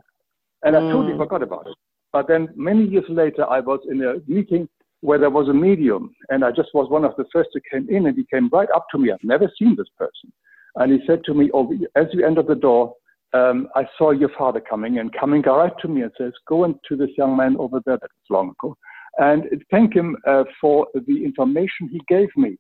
And 0.64 0.76
mm. 0.76 0.90
I 0.90 0.92
totally 0.92 1.18
forgot 1.18 1.44
about 1.44 1.68
it. 1.68 1.76
But 2.12 2.28
then 2.28 2.50
many 2.56 2.86
years 2.86 3.06
later, 3.08 3.50
I 3.50 3.62
was 3.62 3.80
in 3.90 4.04
a 4.04 4.16
meeting 4.28 4.68
where 5.00 5.18
there 5.18 5.30
was 5.30 5.50
a 5.50 5.54
medium 5.54 6.14
and 6.30 6.44
I 6.44 6.52
just 6.52 6.70
was 6.74 6.90
one 6.90 7.06
of 7.06 7.16
the 7.18 7.26
first 7.34 7.50
who 7.54 7.62
came 7.72 7.90
in 7.90 8.08
and 8.08 8.16
he 8.16 8.26
came 8.32 8.50
right 8.52 8.70
up 8.76 8.86
to 8.92 8.98
me. 8.98 9.12
I've 9.12 9.24
never 9.24 9.50
seen 9.58 9.76
this 9.76 9.88
person. 9.98 10.32
And 10.76 10.92
he 10.92 11.00
said 11.08 11.24
to 11.26 11.34
me, 11.34 11.50
oh, 11.54 11.74
as 11.96 12.06
you 12.14 12.26
enter 12.26 12.44
the 12.44 12.56
door, 12.56 12.94
um, 13.34 13.68
I 13.76 13.86
saw 13.98 14.12
your 14.12 14.32
father 14.38 14.60
coming 14.60 15.00
and 15.00 15.12
coming 15.14 15.42
right 15.42 15.72
to 15.82 15.88
me 15.88 16.02
and 16.02 16.12
says, 16.18 16.34
go 16.48 16.64
and 16.66 16.76
to 16.88 16.96
this 16.96 17.10
young 17.18 17.38
man 17.38 17.56
over 17.58 17.80
there. 17.86 17.98
That 17.98 18.10
was 18.12 18.30
long 18.30 18.54
ago. 18.60 18.76
And 19.18 19.44
thank 19.70 19.94
him 19.94 20.18
uh, 20.28 20.44
for 20.60 20.88
the 20.94 21.24
information 21.24 21.90
he 21.90 22.02
gave 22.08 22.30
me. 22.36 22.58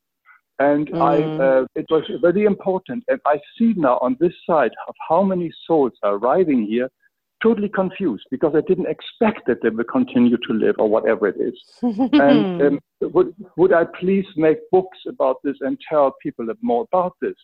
And 0.60 0.90
mm. 0.90 1.02
I, 1.02 1.44
uh, 1.44 1.66
it 1.76 1.86
was 1.90 2.04
very 2.22 2.46
important. 2.46 3.04
And 3.08 3.20
I 3.26 3.38
see 3.58 3.74
now 3.76 3.98
on 4.02 4.16
this 4.20 4.34
side 4.48 4.72
of 4.88 4.96
how 5.08 5.24
many 5.24 5.52
souls 5.66 5.94
are 6.04 6.16
arriving 6.16 6.66
here, 6.66 6.90
totally 7.42 7.70
confused 7.70 8.26
because 8.30 8.54
I 8.56 8.62
didn't 8.68 8.88
expect 8.88 9.48
that 9.48 9.58
they 9.64 9.70
will 9.70 9.84
continue 9.86 10.38
to 10.38 10.54
live 10.54 10.76
or 10.78 10.88
whatever 10.88 11.28
it 11.28 11.38
is. 11.40 11.60
and 11.82 12.62
um, 12.62 12.80
would, 13.02 13.34
would 13.58 13.74
I 13.74 13.86
please 14.00 14.26
make 14.36 14.58
books 14.72 15.00
about 15.08 15.38
this 15.44 15.56
and 15.62 15.78
tell 15.90 16.16
people 16.22 16.46
more 16.62 16.86
about 16.92 17.16
this 17.22 17.36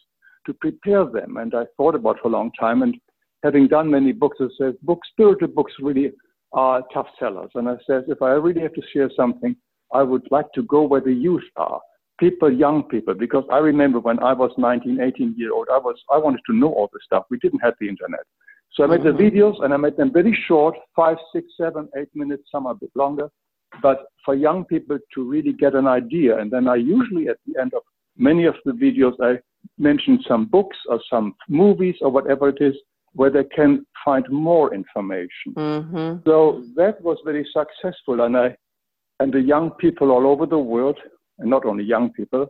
to 0.45 0.53
prepare 0.53 1.05
them? 1.05 1.37
And 1.37 1.55
I 1.55 1.63
thought 1.75 1.95
about 1.95 2.17
for 2.21 2.27
a 2.27 2.31
long 2.31 2.51
time. 2.59 2.83
And 2.83 2.95
having 3.43 3.67
done 3.67 3.89
many 3.89 4.11
books, 4.11 4.37
I 4.39 4.47
said, 4.57 4.75
books, 4.81 5.07
spiritual 5.11 5.49
books 5.49 5.73
really 5.79 6.11
are 6.53 6.83
tough 6.93 7.07
sellers. 7.19 7.51
And 7.55 7.69
I 7.69 7.75
said, 7.85 8.05
if 8.07 8.21
I 8.21 8.31
really 8.31 8.61
have 8.61 8.73
to 8.73 8.81
share 8.93 9.09
something, 9.15 9.55
I 9.93 10.03
would 10.03 10.27
like 10.31 10.51
to 10.55 10.63
go 10.63 10.83
where 10.83 11.01
the 11.01 11.13
youth 11.13 11.43
are. 11.55 11.79
people, 12.19 12.51
young 12.51 12.83
people, 12.83 13.13
because 13.13 13.43
I 13.51 13.57
remember 13.57 13.99
when 13.99 14.19
I 14.19 14.33
was 14.33 14.51
19, 14.57 14.99
18 14.99 15.35
year 15.37 15.53
old, 15.53 15.67
I 15.71 15.77
was 15.77 15.95
I 16.11 16.17
wanted 16.17 16.41
to 16.47 16.55
know 16.55 16.71
all 16.73 16.89
this 16.91 17.03
stuff. 17.05 17.25
We 17.29 17.37
didn't 17.39 17.59
have 17.59 17.75
the 17.79 17.87
internet. 17.87 18.25
So 18.73 18.83
I 18.83 18.87
made 18.87 19.01
mm-hmm. 19.01 19.17
the 19.17 19.23
videos 19.23 19.63
and 19.63 19.73
I 19.73 19.77
made 19.77 19.97
them 19.97 20.11
very 20.11 20.37
short, 20.47 20.75
five, 20.95 21.17
six, 21.33 21.47
seven, 21.59 21.89
eight 21.97 22.09
minutes, 22.15 22.43
some 22.51 22.65
a 22.65 22.75
bit 22.75 22.91
longer. 22.95 23.29
But 23.81 23.99
for 24.23 24.35
young 24.35 24.65
people 24.65 24.97
to 25.13 25.29
really 25.29 25.53
get 25.53 25.75
an 25.75 25.87
idea, 25.87 26.37
and 26.37 26.49
then 26.51 26.67
I 26.67 26.75
usually 26.75 27.27
at 27.27 27.37
the 27.45 27.59
end 27.59 27.73
of 27.73 27.81
many 28.17 28.45
of 28.45 28.55
the 28.65 28.71
videos 28.71 29.13
I 29.21 29.39
mention 29.77 30.19
some 30.27 30.45
books 30.45 30.77
or 30.89 30.99
some 31.09 31.35
movies 31.49 31.95
or 32.01 32.09
whatever 32.09 32.49
it 32.49 32.57
is 32.61 32.75
where 33.13 33.29
they 33.29 33.43
can 33.43 33.85
find 34.05 34.25
more 34.29 34.73
information. 34.73 35.53
Mm-hmm. 35.55 36.17
So 36.25 36.63
that 36.75 37.01
was 37.01 37.17
very 37.25 37.47
successful, 37.53 38.21
and 38.21 38.37
I 38.37 38.55
and 39.19 39.33
the 39.33 39.41
young 39.41 39.71
people 39.71 40.11
all 40.11 40.27
over 40.27 40.45
the 40.45 40.59
world, 40.59 40.97
and 41.39 41.49
not 41.49 41.65
only 41.65 41.83
young 41.83 42.13
people, 42.13 42.47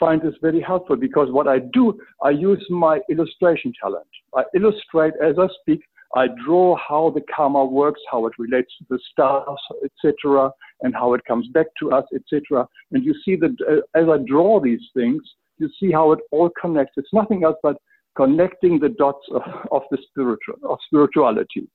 find 0.00 0.20
this 0.22 0.34
very 0.40 0.60
helpful 0.60 0.96
because 0.96 1.30
what 1.30 1.48
I 1.48 1.58
do, 1.72 1.98
I 2.22 2.30
use 2.30 2.64
my 2.70 3.00
illustration 3.10 3.72
talent. 3.80 4.06
I 4.34 4.42
illustrate 4.54 5.14
as 5.22 5.36
I 5.38 5.48
speak. 5.60 5.80
I 6.14 6.28
draw 6.44 6.76
how 6.76 7.10
the 7.14 7.22
karma 7.34 7.64
works, 7.64 8.00
how 8.10 8.26
it 8.26 8.32
relates 8.38 8.70
to 8.78 8.86
the 8.88 8.98
stars, 9.12 9.58
etc., 9.84 10.50
and 10.82 10.94
how 10.94 11.14
it 11.14 11.24
comes 11.26 11.48
back 11.48 11.66
to 11.80 11.92
us, 11.92 12.04
etc. 12.14 12.66
And 12.92 13.04
you 13.04 13.14
see 13.24 13.36
that 13.36 13.56
uh, 13.68 13.98
as 13.98 14.08
I 14.08 14.18
draw 14.26 14.60
these 14.60 14.80
things, 14.94 15.22
you 15.58 15.68
see 15.80 15.90
how 15.90 16.12
it 16.12 16.20
all 16.30 16.50
connects. 16.60 16.94
It's 16.96 17.12
nothing 17.12 17.44
else 17.44 17.56
but 17.62 17.76
connecting 18.16 18.78
the 18.78 18.88
dots 18.88 19.26
of, 19.30 19.42
of 19.70 19.82
the 19.90 19.98
spiritual 20.10 20.56
of 20.68 20.78
spirituality. 20.86 21.68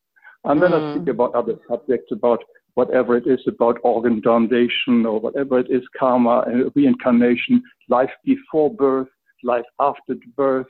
And 0.44 0.62
then 0.62 0.72
mm. 0.72 0.92
I 0.92 0.96
speak 0.96 1.10
about 1.10 1.36
other 1.36 1.56
subjects, 1.70 2.12
about 2.12 2.44
whatever 2.74 3.18
it 3.18 3.28
is 3.28 3.40
about 3.48 3.78
organ 3.84 4.22
donation 4.22 5.06
or 5.06 5.20
whatever 5.20 5.60
it 5.60 5.70
is, 5.70 5.84
karma 5.98 6.44
and 6.48 6.72
reincarnation, 6.76 7.62
life 7.90 8.10
before 8.26 8.74
birth, 8.74 9.10
life 9.44 9.66
after 9.80 10.16
birth, 10.36 10.68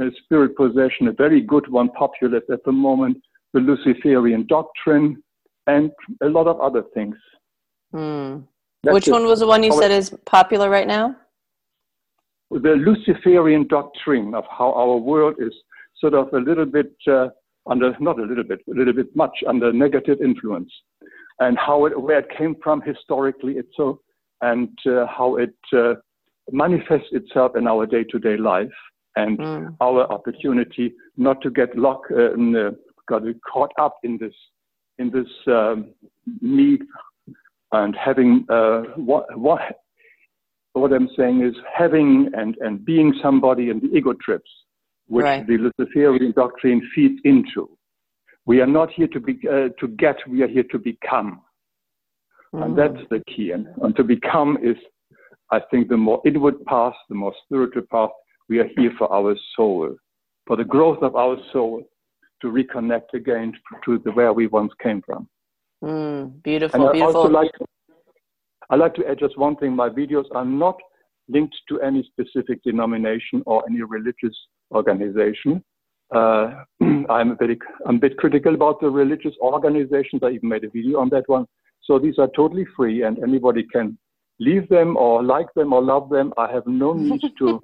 uh, 0.00 0.06
spirit 0.24 0.56
possession, 0.56 1.08
a 1.08 1.12
very 1.12 1.40
good 1.40 1.68
one, 1.70 1.88
popular 1.90 2.38
at 2.50 2.64
the 2.64 2.72
moment, 2.72 3.16
the 3.52 3.60
Luciferian 3.60 4.46
doctrine, 4.46 5.22
and 5.66 5.90
a 6.22 6.26
lot 6.26 6.46
of 6.46 6.60
other 6.60 6.82
things. 6.94 7.16
Mm. 7.94 8.44
Which 8.82 9.08
one 9.08 9.24
was 9.24 9.40
the 9.40 9.46
one 9.46 9.62
you 9.62 9.72
said 9.72 9.90
is 9.90 10.14
popular 10.26 10.68
right 10.68 10.86
now? 10.86 11.16
The 12.62 12.76
Luciferian 12.76 13.66
doctrine 13.66 14.34
of 14.34 14.44
how 14.48 14.72
our 14.72 14.96
world 14.96 15.34
is 15.38 15.52
sort 15.98 16.14
of 16.14 16.32
a 16.32 16.38
little 16.38 16.66
bit 16.66 16.94
uh, 17.10 17.28
under, 17.68 17.96
not 17.98 18.18
a 18.18 18.22
little 18.22 18.44
bit, 18.44 18.60
a 18.70 18.74
little 18.74 18.92
bit 18.92 19.14
much 19.16 19.36
under 19.46 19.72
negative 19.72 20.18
influence 20.22 20.70
and 21.40 21.58
how 21.58 21.86
it, 21.86 22.00
where 22.00 22.20
it 22.20 22.28
came 22.36 22.54
from 22.62 22.80
historically, 22.82 23.54
it's 23.54 23.76
so, 23.76 24.00
and 24.40 24.68
uh, 24.86 25.06
how 25.06 25.36
it 25.36 25.54
uh, 25.72 25.94
manifests 26.52 27.08
itself 27.12 27.56
in 27.56 27.66
our 27.66 27.86
day-to-day 27.86 28.36
life, 28.36 28.68
and 29.16 29.38
mm. 29.38 29.76
our 29.80 30.10
opportunity 30.12 30.92
not 31.16 31.40
to 31.42 31.50
get 31.50 31.76
locked, 31.76 32.12
uh, 32.12 32.34
in, 32.34 32.76
got 33.08 33.22
caught 33.52 33.72
up 33.80 33.96
in 34.04 34.18
this, 34.18 34.34
in 34.98 35.10
this 35.10 35.26
um, 35.48 35.90
me, 36.40 36.78
and 37.72 37.96
having 37.96 38.46
uh, 38.48 38.82
what, 38.96 39.26
what, 39.36 39.60
what 40.80 40.92
I'm 40.92 41.08
saying 41.16 41.42
is 41.42 41.54
having 41.72 42.30
and, 42.34 42.56
and 42.60 42.84
being 42.84 43.14
somebody 43.22 43.70
in 43.70 43.80
the 43.80 43.96
ego 43.96 44.12
trips, 44.12 44.50
which 45.06 45.24
right. 45.24 45.46
the 45.46 45.56
Luciferian 45.56 46.32
doctrine 46.32 46.82
feeds 46.94 47.20
into. 47.24 47.70
We 48.46 48.60
are 48.60 48.66
not 48.66 48.90
here 48.90 49.08
to, 49.08 49.20
be, 49.20 49.38
uh, 49.48 49.68
to 49.80 49.88
get, 49.96 50.16
we 50.28 50.42
are 50.42 50.48
here 50.48 50.64
to 50.70 50.78
become. 50.78 51.42
Mm. 52.54 52.64
And 52.64 52.78
that's 52.78 53.08
the 53.10 53.22
key. 53.34 53.52
And, 53.52 53.68
and 53.82 53.96
to 53.96 54.04
become 54.04 54.58
is, 54.62 54.76
I 55.50 55.60
think, 55.70 55.88
the 55.88 55.96
more 55.96 56.20
inward 56.26 56.64
path, 56.66 56.94
the 57.08 57.14
more 57.14 57.34
spiritual 57.44 57.82
path. 57.90 58.10
We 58.48 58.58
are 58.58 58.68
here 58.76 58.92
for 58.98 59.10
our 59.12 59.34
soul, 59.56 59.96
for 60.46 60.56
the 60.56 60.64
growth 60.64 61.02
of 61.02 61.16
our 61.16 61.36
soul, 61.52 61.82
to 62.42 62.48
reconnect 62.48 63.14
again 63.14 63.54
to 63.84 63.98
the, 64.04 64.12
where 64.12 64.32
we 64.32 64.48
once 64.48 64.72
came 64.82 65.00
from. 65.06 65.28
Mm, 65.82 66.42
beautiful, 66.42 66.80
and 66.80 66.88
I 66.90 66.92
beautiful. 66.92 67.22
Also 67.22 67.32
like, 67.32 67.50
I 68.70 68.76
like 68.76 68.94
to 68.94 69.06
add 69.06 69.18
just 69.18 69.38
one 69.38 69.56
thing. 69.56 69.74
My 69.74 69.88
videos 69.88 70.24
are 70.34 70.44
not 70.44 70.76
linked 71.28 71.56
to 71.68 71.80
any 71.80 72.02
specific 72.12 72.62
denomination 72.62 73.42
or 73.46 73.64
any 73.68 73.82
religious 73.82 74.36
organization. 74.72 75.62
Uh, 76.14 76.64
I'm 77.10 77.32
a 77.32 77.36
very, 77.36 77.58
I'm 77.86 77.96
a 77.96 78.00
bit 78.00 78.16
critical 78.18 78.54
about 78.54 78.80
the 78.80 78.90
religious 78.90 79.34
organizations. 79.40 80.22
I 80.22 80.30
even 80.30 80.48
made 80.48 80.64
a 80.64 80.70
video 80.70 81.00
on 81.00 81.08
that 81.10 81.24
one. 81.26 81.46
So 81.82 81.98
these 81.98 82.18
are 82.18 82.28
totally 82.34 82.66
free, 82.76 83.02
and 83.02 83.22
anybody 83.22 83.64
can 83.70 83.98
leave 84.40 84.68
them 84.68 84.96
or 84.96 85.22
like 85.22 85.46
them 85.54 85.72
or 85.72 85.82
love 85.82 86.08
them. 86.08 86.32
I 86.38 86.50
have 86.50 86.66
no 86.66 86.92
need 86.92 87.20
to 87.38 87.60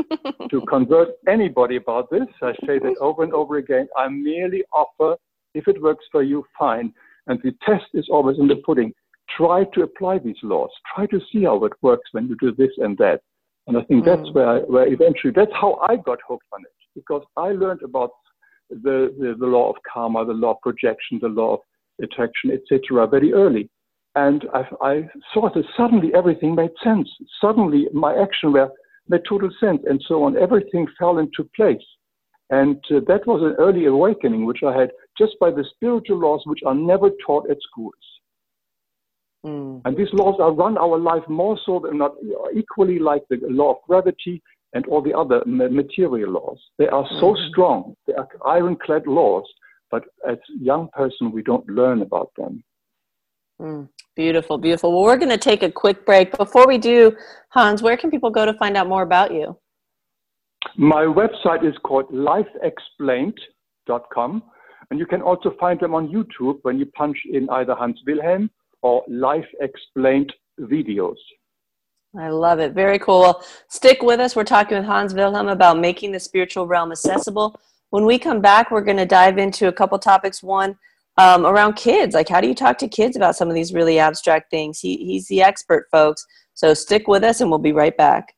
to 0.51 0.61
convert 0.69 1.09
anybody 1.29 1.77
about 1.77 2.11
this. 2.11 2.27
I 2.43 2.53
say 2.67 2.79
that 2.79 2.97
over 3.01 3.23
and 3.23 3.33
over 3.33 3.57
again. 3.57 3.89
I 3.97 4.09
merely 4.09 4.63
offer, 4.73 5.17
if 5.55 5.69
it 5.69 5.81
works 5.81 6.05
for 6.13 6.23
you, 6.23 6.45
fine. 6.59 6.93
And 7.27 7.39
the 7.43 7.53
test 7.65 7.87
is 7.95 8.09
always 8.11 8.39
in 8.39 8.49
the 8.49 8.57
pudding. 8.67 8.93
Try 9.37 9.65
to 9.75 9.83
apply 9.83 10.19
these 10.19 10.37
laws. 10.43 10.71
Try 10.95 11.07
to 11.07 11.21
see 11.33 11.45
how 11.45 11.65
it 11.65 11.73
works 11.83 12.09
when 12.13 12.29
you 12.29 12.37
do 12.41 12.53
this 12.53 12.71
and 12.79 12.97
that. 12.99 13.21
And 13.67 13.77
I 13.77 13.83
think 13.83 14.05
mm. 14.05 14.07
that's 14.07 14.35
where, 14.35 14.49
I, 14.49 14.59
where 14.61 14.87
eventually, 14.87 15.33
that's 15.35 15.53
how 15.53 15.79
I 15.89 15.97
got 15.97 16.19
hooked 16.27 16.47
on 16.53 16.63
it. 16.63 16.73
Because 16.95 17.23
I 17.37 17.49
learned 17.53 17.83
about 17.83 18.11
the, 18.71 19.15
the, 19.19 19.37
the 19.39 19.47
law 19.47 19.71
of 19.71 19.77
karma, 19.93 20.25
the 20.25 20.33
law 20.33 20.53
of 20.53 20.61
projection, 20.63 21.19
the 21.21 21.29
law 21.29 21.55
of 21.55 21.61
attraction, 22.03 22.51
etc., 22.51 23.07
very 23.07 23.33
early. 23.33 23.69
And 24.17 24.45
I, 24.53 24.65
I 24.81 25.09
saw 25.33 25.51
that 25.55 25.65
suddenly 25.77 26.11
everything 26.15 26.55
made 26.55 26.73
sense. 26.83 27.09
Suddenly 27.41 27.87
my 27.93 28.15
action 28.21 28.53
were, 28.53 28.71
made 29.09 29.23
total 29.29 29.51
sense, 29.61 29.83
and 29.89 30.03
so 30.07 30.25
on. 30.25 30.37
Everything 30.37 30.87
fell 30.99 31.19
into 31.19 31.49
place. 31.55 31.83
And 32.51 32.77
uh, 32.91 33.01
that 33.07 33.27
was 33.27 33.43
an 33.43 33.55
early 33.59 33.87
awakening, 33.87 34.45
which 34.45 34.63
I 34.67 34.77
had 34.77 34.91
just 35.17 35.35
by 35.41 35.51
the 35.51 35.65
spiritual 35.75 36.19
laws, 36.19 36.43
which 36.47 36.61
are 36.67 36.75
never 36.75 37.11
taught 37.25 37.49
at 37.49 37.59
schools. 37.63 37.95
Mm. 39.45 39.83
And 39.85 39.97
these 39.97 40.13
laws 40.13 40.39
are 40.41 40.53
run 40.53 40.77
our 40.77 40.99
life 40.99 41.27
more 41.29 41.59
so 41.65 41.81
than 41.81 41.99
not 41.99 42.13
equally 42.55 42.99
like 42.99 43.23
the 43.31 43.39
law 43.49 43.73
of 43.73 43.77
gravity, 43.87 44.43
and 44.73 44.87
all 44.87 45.03
the 45.03 45.13
other 45.13 45.43
material 45.47 46.31
laws. 46.31 46.59
They 46.79 46.87
are 46.89 47.07
so 47.21 47.33
mm-hmm. 47.33 47.49
strong. 47.51 47.95
They 48.07 48.15
are 48.15 48.27
ironclad 48.47 49.07
laws, 49.07 49.45
but 49.91 50.05
as 50.29 50.39
young 50.61 50.89
person, 50.93 51.33
we 51.33 51.43
don't 51.43 51.69
learn 51.69 52.03
about 52.03 52.31
them. 52.37 52.63
Mm, 53.61 53.89
beautiful, 54.17 54.59
beautiful. 54.59 54.93
Well, 54.93 55.03
we're 55.03 55.19
going 55.19 55.31
to 55.31 55.39
take 55.39 55.63
a 55.63 55.71
quick 55.71 56.05
break. 56.07 56.37
Before 56.37 56.67
we 56.67 56.79
do, 56.79 57.15
Hans, 57.51 57.83
where 57.83 57.97
can 57.97 58.11
people 58.11 58.31
go 58.31 58.45
to 58.47 58.55
find 58.55 58.77
out 58.77 58.89
more 58.89 59.03
about 59.03 59.33
you? 59.35 59.57
My 60.77 61.05
website 61.05 61.65
is 61.69 61.75
called 61.85 62.11
lifeexplained.com, 62.13 64.43
and 64.91 64.99
you 64.99 65.07
can 65.07 65.23
also 65.23 65.55
find 65.59 65.81
them 65.81 65.95
on 65.95 66.09
YouTube 66.09 66.59
when 66.63 66.79
you 66.79 66.85
punch 66.87 67.17
in 67.31 67.49
either 67.51 67.75
Hans 67.75 68.01
Wilhelm 68.07 68.51
or 68.83 69.03
Life 69.09 69.47
Explained 69.61 70.33
videos. 70.61 71.17
I 72.19 72.29
love 72.29 72.59
it. 72.59 72.73
Very 72.73 72.99
cool. 72.99 73.43
Stick 73.69 74.03
with 74.03 74.19
us. 74.19 74.35
We're 74.35 74.45
talking 74.45 74.77
with 74.77 74.87
Hans 74.87 75.15
Wilhelm 75.15 75.49
about 75.49 75.79
making 75.79 76.13
the 76.13 76.21
spiritual 76.21 76.67
realm 76.67 76.91
accessible. 76.91 77.61
When 77.91 78.05
we 78.05 78.19
come 78.19 78.41
back, 78.41 78.71
we're 78.71 78.81
going 78.81 78.97
to 78.97 79.07
dive 79.07 79.39
into 79.39 79.69
a 79.69 79.73
couple 79.73 79.99
topics. 79.99 80.43
One, 80.43 80.77
um, 81.17 81.47
around 81.47 81.75
kids. 81.75 82.15
Like, 82.15 82.29
how 82.29 82.41
do 82.41 82.49
you 82.49 82.55
talk 82.55 82.79
to 82.79 82.89
kids 82.89 83.17
about 83.17 83.37
some 83.37 83.49
of 83.49 83.55
these 83.55 83.73
really 83.73 83.99
abstract 83.99 84.51
things? 84.51 84.81
He, 84.81 84.97
he's 84.97 85.29
the 85.29 85.43
expert, 85.43 85.87
folks. 85.91 86.25
So 86.55 86.75
stick 86.75 87.09
with 87.09 87.23
us 87.23 87.41
and 87.41 87.51
we'll 87.51 87.59
be 87.59 87.73
right 87.73 87.97
back. 87.97 88.35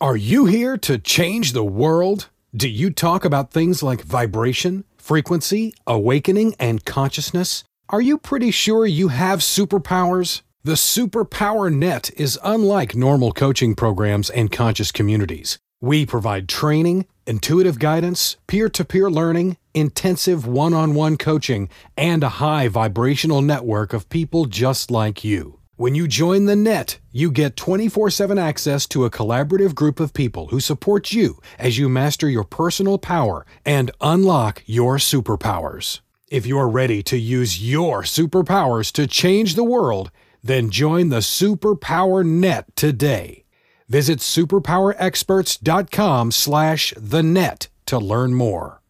Are 0.00 0.16
you 0.16 0.46
here 0.46 0.76
to 0.78 0.98
change 0.98 1.52
the 1.52 1.64
world? 1.64 2.28
Do 2.54 2.68
you 2.68 2.90
talk 2.90 3.24
about 3.24 3.50
things 3.50 3.82
like 3.82 4.02
vibration, 4.02 4.84
frequency, 4.96 5.74
awakening, 5.86 6.54
and 6.58 6.84
consciousness? 6.84 7.64
Are 7.90 8.00
you 8.00 8.16
pretty 8.16 8.50
sure 8.50 8.86
you 8.86 9.08
have 9.08 9.40
superpowers? 9.40 10.40
The 10.62 10.72
Superpower 10.72 11.70
Net 11.70 12.10
is 12.16 12.38
unlike 12.42 12.96
normal 12.96 13.30
coaching 13.30 13.74
programs 13.74 14.30
and 14.30 14.50
conscious 14.50 14.90
communities. 14.90 15.58
We 15.82 16.06
provide 16.06 16.48
training, 16.48 17.04
intuitive 17.26 17.78
guidance, 17.78 18.38
peer 18.46 18.70
to 18.70 18.86
peer 18.86 19.10
learning, 19.10 19.58
intensive 19.74 20.46
one 20.46 20.72
on 20.72 20.94
one 20.94 21.18
coaching, 21.18 21.68
and 21.94 22.22
a 22.24 22.40
high 22.40 22.68
vibrational 22.68 23.42
network 23.42 23.92
of 23.92 24.08
people 24.08 24.46
just 24.46 24.90
like 24.90 25.22
you. 25.22 25.60
When 25.76 25.94
you 25.94 26.08
join 26.08 26.46
the 26.46 26.56
net, 26.56 26.98
you 27.12 27.30
get 27.30 27.54
24 27.54 28.08
7 28.08 28.38
access 28.38 28.86
to 28.86 29.04
a 29.04 29.10
collaborative 29.10 29.74
group 29.74 30.00
of 30.00 30.14
people 30.14 30.48
who 30.48 30.58
support 30.58 31.12
you 31.12 31.38
as 31.58 31.76
you 31.76 31.90
master 31.90 32.30
your 32.30 32.44
personal 32.44 32.96
power 32.96 33.44
and 33.66 33.90
unlock 34.00 34.62
your 34.64 34.96
superpowers. 34.96 36.00
If 36.34 36.46
you're 36.46 36.68
ready 36.68 37.02
to 37.04 37.16
use 37.16 37.62
your 37.62 38.02
superpowers 38.02 38.90
to 38.94 39.06
change 39.06 39.54
the 39.54 39.62
world, 39.62 40.10
then 40.42 40.68
join 40.68 41.10
the 41.10 41.18
Superpower 41.18 42.26
Net 42.26 42.74
today. 42.74 43.44
Visit 43.88 44.18
superpowerexperts.com 44.18 46.32
slash 46.32 46.92
the 46.96 47.22
net 47.22 47.68
to 47.86 48.00
learn 48.00 48.34
more. 48.34 48.82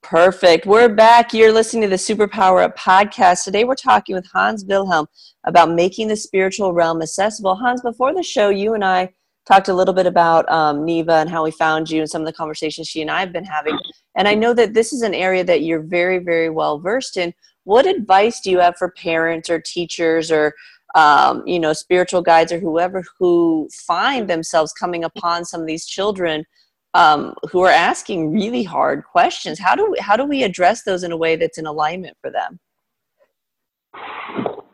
Perfect. 0.00 0.64
We're 0.64 0.88
back. 0.88 1.34
You're 1.34 1.52
listening 1.52 1.82
to 1.82 1.88
the 1.88 1.96
Superpower 1.96 2.64
Up 2.64 2.78
podcast. 2.78 3.44
Today 3.44 3.64
we're 3.64 3.74
talking 3.74 4.14
with 4.14 4.26
Hans 4.32 4.64
Wilhelm 4.64 5.08
about 5.44 5.72
making 5.72 6.08
the 6.08 6.16
spiritual 6.16 6.72
realm 6.72 7.02
accessible. 7.02 7.56
Hans, 7.56 7.82
before 7.82 8.14
the 8.14 8.22
show, 8.22 8.48
you 8.48 8.72
and 8.72 8.82
I 8.82 9.12
talked 9.46 9.68
a 9.68 9.74
little 9.74 9.94
bit 9.94 10.06
about 10.06 10.50
um, 10.50 10.84
Neva 10.84 11.14
and 11.14 11.30
how 11.30 11.44
we 11.44 11.50
found 11.50 11.90
you 11.90 12.00
and 12.00 12.10
some 12.10 12.22
of 12.22 12.26
the 12.26 12.32
conversations 12.32 12.88
she 12.88 13.02
and 13.02 13.10
I 13.10 13.20
have 13.20 13.32
been 13.32 13.44
having. 13.44 13.78
And 14.16 14.28
I 14.28 14.34
know 14.34 14.54
that 14.54 14.74
this 14.74 14.92
is 14.92 15.02
an 15.02 15.14
area 15.14 15.44
that 15.44 15.62
you're 15.62 15.82
very, 15.82 16.18
very 16.18 16.50
well 16.50 16.78
versed 16.78 17.16
in. 17.16 17.34
What 17.64 17.86
advice 17.86 18.40
do 18.40 18.50
you 18.50 18.58
have 18.58 18.76
for 18.76 18.90
parents 18.90 19.48
or 19.48 19.60
teachers 19.60 20.30
or 20.30 20.54
um, 20.94 21.42
you 21.46 21.58
know 21.58 21.72
spiritual 21.72 22.20
guides 22.20 22.52
or 22.52 22.60
whoever 22.60 23.02
who 23.18 23.68
find 23.86 24.28
themselves 24.28 24.72
coming 24.72 25.04
upon 25.04 25.44
some 25.44 25.62
of 25.62 25.66
these 25.66 25.86
children 25.86 26.44
um, 26.94 27.34
who 27.50 27.60
are 27.62 27.70
asking 27.70 28.32
really 28.32 28.62
hard 28.62 29.04
questions? 29.04 29.58
How 29.58 29.74
do 29.74 29.90
we, 29.90 29.98
how 29.98 30.16
do 30.16 30.24
we 30.24 30.42
address 30.42 30.82
those 30.82 31.02
in 31.02 31.12
a 31.12 31.16
way 31.16 31.36
that's 31.36 31.58
in 31.58 31.66
alignment 31.66 32.16
for 32.20 32.30
them? 32.30 32.58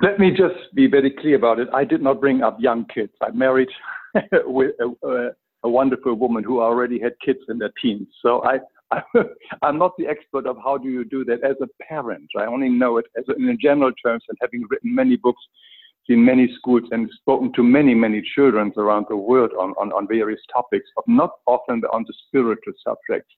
Let 0.00 0.18
me 0.18 0.30
just 0.30 0.74
be 0.74 0.86
very 0.86 1.10
clear 1.10 1.36
about 1.36 1.58
it. 1.58 1.68
I 1.72 1.84
did 1.84 2.02
not 2.02 2.20
bring 2.20 2.42
up 2.42 2.56
young 2.60 2.86
kids. 2.86 3.12
I 3.20 3.30
married 3.30 3.68
with 4.44 4.72
a, 4.80 5.30
a, 5.64 5.68
wonderful 5.68 6.14
woman 6.14 6.44
who 6.44 6.60
already 6.60 6.98
had 7.00 7.12
kids 7.24 7.40
in 7.48 7.58
their 7.58 7.72
teens. 7.80 8.08
So 8.22 8.42
I, 8.44 8.58
I, 9.62 9.68
am 9.68 9.78
not 9.78 9.92
the 9.98 10.06
expert 10.06 10.46
of 10.46 10.56
how 10.62 10.78
do 10.78 10.88
you 10.88 11.04
do 11.04 11.24
that 11.26 11.42
as 11.44 11.56
a 11.62 11.68
parent. 11.84 12.28
I 12.36 12.46
only 12.46 12.68
know 12.68 12.98
it 12.98 13.06
as 13.16 13.24
a, 13.28 13.34
in 13.34 13.58
general 13.60 13.92
terms 14.04 14.24
and 14.28 14.38
having 14.40 14.64
written 14.70 14.94
many 14.94 15.16
books, 15.16 15.42
seen 16.06 16.24
many 16.24 16.52
schools 16.56 16.84
and 16.90 17.10
spoken 17.20 17.52
to 17.54 17.62
many, 17.62 17.94
many 17.94 18.22
children 18.34 18.72
around 18.76 19.06
the 19.08 19.16
world 19.16 19.50
on, 19.58 19.70
on, 19.72 19.92
on 19.92 20.08
various 20.08 20.40
topics, 20.52 20.88
but 20.96 21.06
not 21.06 21.32
often 21.46 21.82
on 21.92 22.04
the 22.06 22.14
spiritual 22.26 22.72
subjects. 22.82 23.30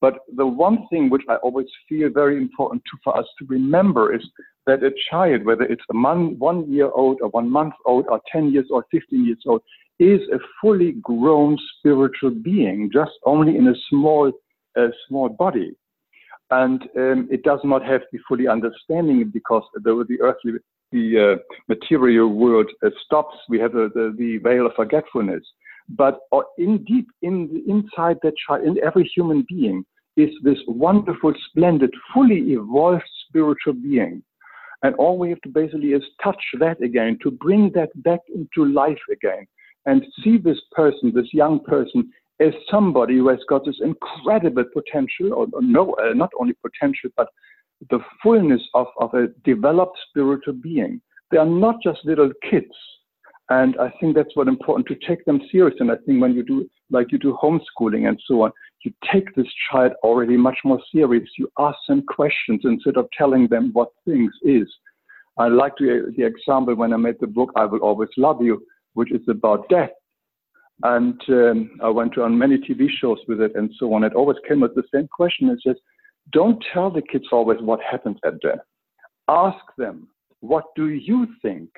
But 0.00 0.18
the 0.36 0.46
one 0.46 0.86
thing 0.90 1.08
which 1.08 1.22
I 1.30 1.36
always 1.36 1.66
feel 1.88 2.10
very 2.10 2.36
important 2.36 2.82
to, 2.84 2.98
for 3.02 3.16
us 3.16 3.24
to 3.38 3.46
remember 3.46 4.14
is 4.14 4.22
that 4.66 4.82
a 4.82 4.90
child, 5.10 5.44
whether 5.44 5.64
it's 5.64 5.84
a 5.90 5.94
month, 5.94 6.38
one 6.38 6.70
year 6.70 6.90
old 6.90 7.20
or 7.22 7.28
one 7.30 7.50
month 7.50 7.74
old 7.86 8.06
or 8.08 8.20
10 8.30 8.52
years 8.52 8.66
or 8.70 8.84
15 8.90 9.24
years 9.24 9.42
old, 9.46 9.62
is 9.98 10.20
a 10.32 10.38
fully 10.60 10.92
grown 11.02 11.56
spiritual 11.78 12.30
being, 12.30 12.90
just 12.92 13.12
only 13.24 13.56
in 13.56 13.68
a 13.68 13.74
small, 13.88 14.32
uh, 14.78 14.88
small 15.08 15.28
body. 15.28 15.76
And 16.50 16.82
um, 16.96 17.28
it 17.30 17.42
does 17.42 17.60
not 17.64 17.84
have 17.84 18.02
the 18.12 18.18
fully 18.28 18.48
understanding 18.48 19.30
because 19.32 19.62
the, 19.74 20.04
the 20.08 20.20
earthly, 20.20 20.52
the 20.92 21.36
uh, 21.36 21.54
material 21.68 22.28
world 22.28 22.70
uh, 22.84 22.90
stops. 23.04 23.36
We 23.48 23.58
have 23.60 23.72
the, 23.72 23.90
the, 23.94 24.38
veil 24.42 24.66
of 24.66 24.72
forgetfulness. 24.74 25.42
But 25.88 26.20
uh, 26.32 26.40
in 26.58 26.84
deep 26.84 27.06
in 27.22 27.48
the, 27.48 27.70
inside 27.70 28.18
that 28.22 28.34
child, 28.46 28.64
in 28.64 28.76
every 28.84 29.10
human 29.14 29.44
being, 29.48 29.84
is 30.16 30.30
this 30.42 30.58
wonderful, 30.66 31.32
splendid, 31.48 31.92
fully 32.12 32.52
evolved 32.52 33.02
spiritual 33.28 33.74
being. 33.74 34.22
And 34.82 34.94
all 34.96 35.18
we 35.18 35.30
have 35.30 35.40
to 35.42 35.48
basically 35.48 35.88
is 35.88 36.02
touch 36.22 36.42
that 36.60 36.80
again, 36.82 37.18
to 37.22 37.30
bring 37.30 37.72
that 37.74 37.90
back 38.02 38.20
into 38.34 38.66
life 38.66 39.00
again 39.10 39.46
and 39.86 40.04
see 40.22 40.38
this 40.38 40.58
person, 40.72 41.12
this 41.14 41.32
young 41.32 41.60
person, 41.64 42.10
as 42.40 42.52
somebody 42.70 43.16
who 43.16 43.28
has 43.28 43.38
got 43.48 43.64
this 43.64 43.80
incredible 43.82 44.64
potential, 44.72 45.32
or, 45.32 45.46
or 45.52 45.62
no, 45.62 45.94
uh, 45.94 46.14
not 46.14 46.30
only 46.40 46.54
potential, 46.54 47.10
but 47.16 47.28
the 47.90 48.00
fullness 48.22 48.62
of, 48.74 48.86
of 48.98 49.12
a 49.14 49.28
developed 49.44 49.98
spiritual 50.08 50.54
being. 50.54 51.00
They 51.30 51.38
are 51.38 51.46
not 51.46 51.76
just 51.82 52.04
little 52.04 52.30
kids. 52.48 52.74
And 53.50 53.76
I 53.78 53.92
think 54.00 54.14
that's 54.16 54.34
what 54.34 54.48
important 54.48 54.86
to 54.88 55.06
take 55.06 55.24
them 55.26 55.40
serious. 55.52 55.76
And 55.78 55.90
I 55.90 55.96
think 56.06 56.22
when 56.22 56.32
you 56.32 56.42
do, 56.42 56.68
like 56.90 57.12
you 57.12 57.18
do 57.18 57.36
homeschooling 57.42 58.08
and 58.08 58.18
so 58.26 58.42
on, 58.42 58.52
you 58.84 58.92
take 59.12 59.34
this 59.34 59.46
child 59.70 59.92
already 60.02 60.36
much 60.36 60.58
more 60.64 60.80
serious. 60.92 61.28
You 61.38 61.50
ask 61.58 61.76
them 61.88 62.04
questions 62.08 62.62
instead 62.64 62.96
of 62.96 63.08
telling 63.16 63.48
them 63.48 63.70
what 63.72 63.90
things 64.06 64.32
is. 64.42 64.68
I 65.36 65.48
like 65.48 65.76
to, 65.76 66.12
the 66.16 66.24
example 66.24 66.74
when 66.74 66.92
I 66.92 66.96
made 66.96 67.16
the 67.20 67.26
book, 67.26 67.50
I 67.56 67.64
Will 67.66 67.80
Always 67.80 68.10
Love 68.16 68.40
You 68.40 68.62
which 68.94 69.12
is 69.12 69.22
about 69.28 69.68
death. 69.68 69.90
And 70.82 71.20
um, 71.28 71.70
I 71.82 71.88
went 71.88 72.18
on 72.18 72.36
many 72.36 72.58
TV 72.58 72.88
shows 73.00 73.18
with 73.28 73.40
it 73.40 73.52
and 73.54 73.70
so 73.78 73.92
on. 73.94 74.02
It 74.02 74.14
always 74.14 74.38
came 74.48 74.60
with 74.60 74.74
the 74.74 74.82
same 74.92 75.08
question. 75.08 75.48
It 75.48 75.60
says, 75.64 75.76
don't 76.32 76.64
tell 76.72 76.90
the 76.90 77.02
kids 77.02 77.26
always 77.30 77.60
what 77.60 77.80
happens 77.88 78.16
at 78.24 78.40
death. 78.40 78.58
Ask 79.28 79.64
them, 79.78 80.08
what 80.40 80.64
do 80.74 80.88
you 80.88 81.26
think? 81.42 81.70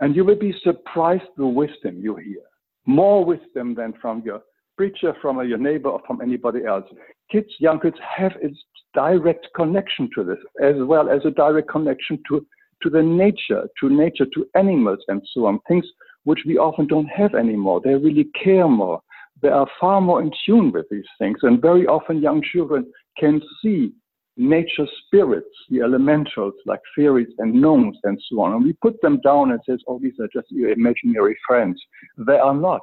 And 0.00 0.14
you 0.14 0.24
will 0.24 0.38
be 0.38 0.54
surprised 0.62 1.24
the 1.36 1.46
wisdom 1.46 2.00
you 2.00 2.16
hear. 2.16 2.42
More 2.86 3.24
wisdom 3.24 3.74
than 3.74 3.94
from 4.00 4.22
your 4.24 4.42
preacher, 4.76 5.14
from 5.20 5.46
your 5.46 5.58
neighbor, 5.58 5.90
or 5.90 6.00
from 6.06 6.20
anybody 6.20 6.64
else. 6.64 6.84
Kids, 7.30 7.48
young 7.58 7.80
kids 7.80 7.96
have 8.16 8.32
a 8.42 8.48
direct 8.94 9.46
connection 9.54 10.08
to 10.14 10.24
this, 10.24 10.38
as 10.62 10.74
well 10.78 11.08
as 11.08 11.20
a 11.24 11.30
direct 11.30 11.68
connection 11.68 12.18
to, 12.28 12.46
to 12.82 12.90
the 12.90 13.02
nature, 13.02 13.68
to 13.80 13.88
nature, 13.88 14.26
to 14.34 14.46
animals, 14.54 14.98
and 15.08 15.22
so 15.32 15.46
on. 15.46 15.60
Things 15.68 15.84
which 16.24 16.40
we 16.46 16.58
often 16.58 16.86
don't 16.86 17.06
have 17.06 17.34
anymore. 17.34 17.80
They 17.82 17.94
really 17.94 18.28
care 18.42 18.68
more. 18.68 19.00
They 19.42 19.48
are 19.48 19.66
far 19.80 20.00
more 20.00 20.20
in 20.20 20.30
tune 20.44 20.70
with 20.72 20.86
these 20.90 21.08
things. 21.18 21.38
And 21.42 21.62
very 21.62 21.86
often 21.86 22.20
young 22.20 22.42
children 22.52 22.84
can 23.18 23.40
see 23.62 23.92
nature 24.36 24.86
spirits, 25.04 25.48
the 25.70 25.80
elementals 25.80 26.54
like 26.66 26.80
fairies 26.96 27.28
and 27.38 27.54
gnomes 27.54 27.96
and 28.04 28.20
so 28.28 28.40
on. 28.40 28.52
And 28.54 28.64
we 28.64 28.72
put 28.74 29.00
them 29.02 29.20
down 29.22 29.50
and 29.50 29.60
says, 29.66 29.80
oh, 29.86 29.98
these 29.98 30.18
are 30.20 30.28
just 30.32 30.50
your 30.50 30.70
imaginary 30.70 31.36
friends. 31.46 31.80
They 32.16 32.38
are 32.38 32.54
not. 32.54 32.82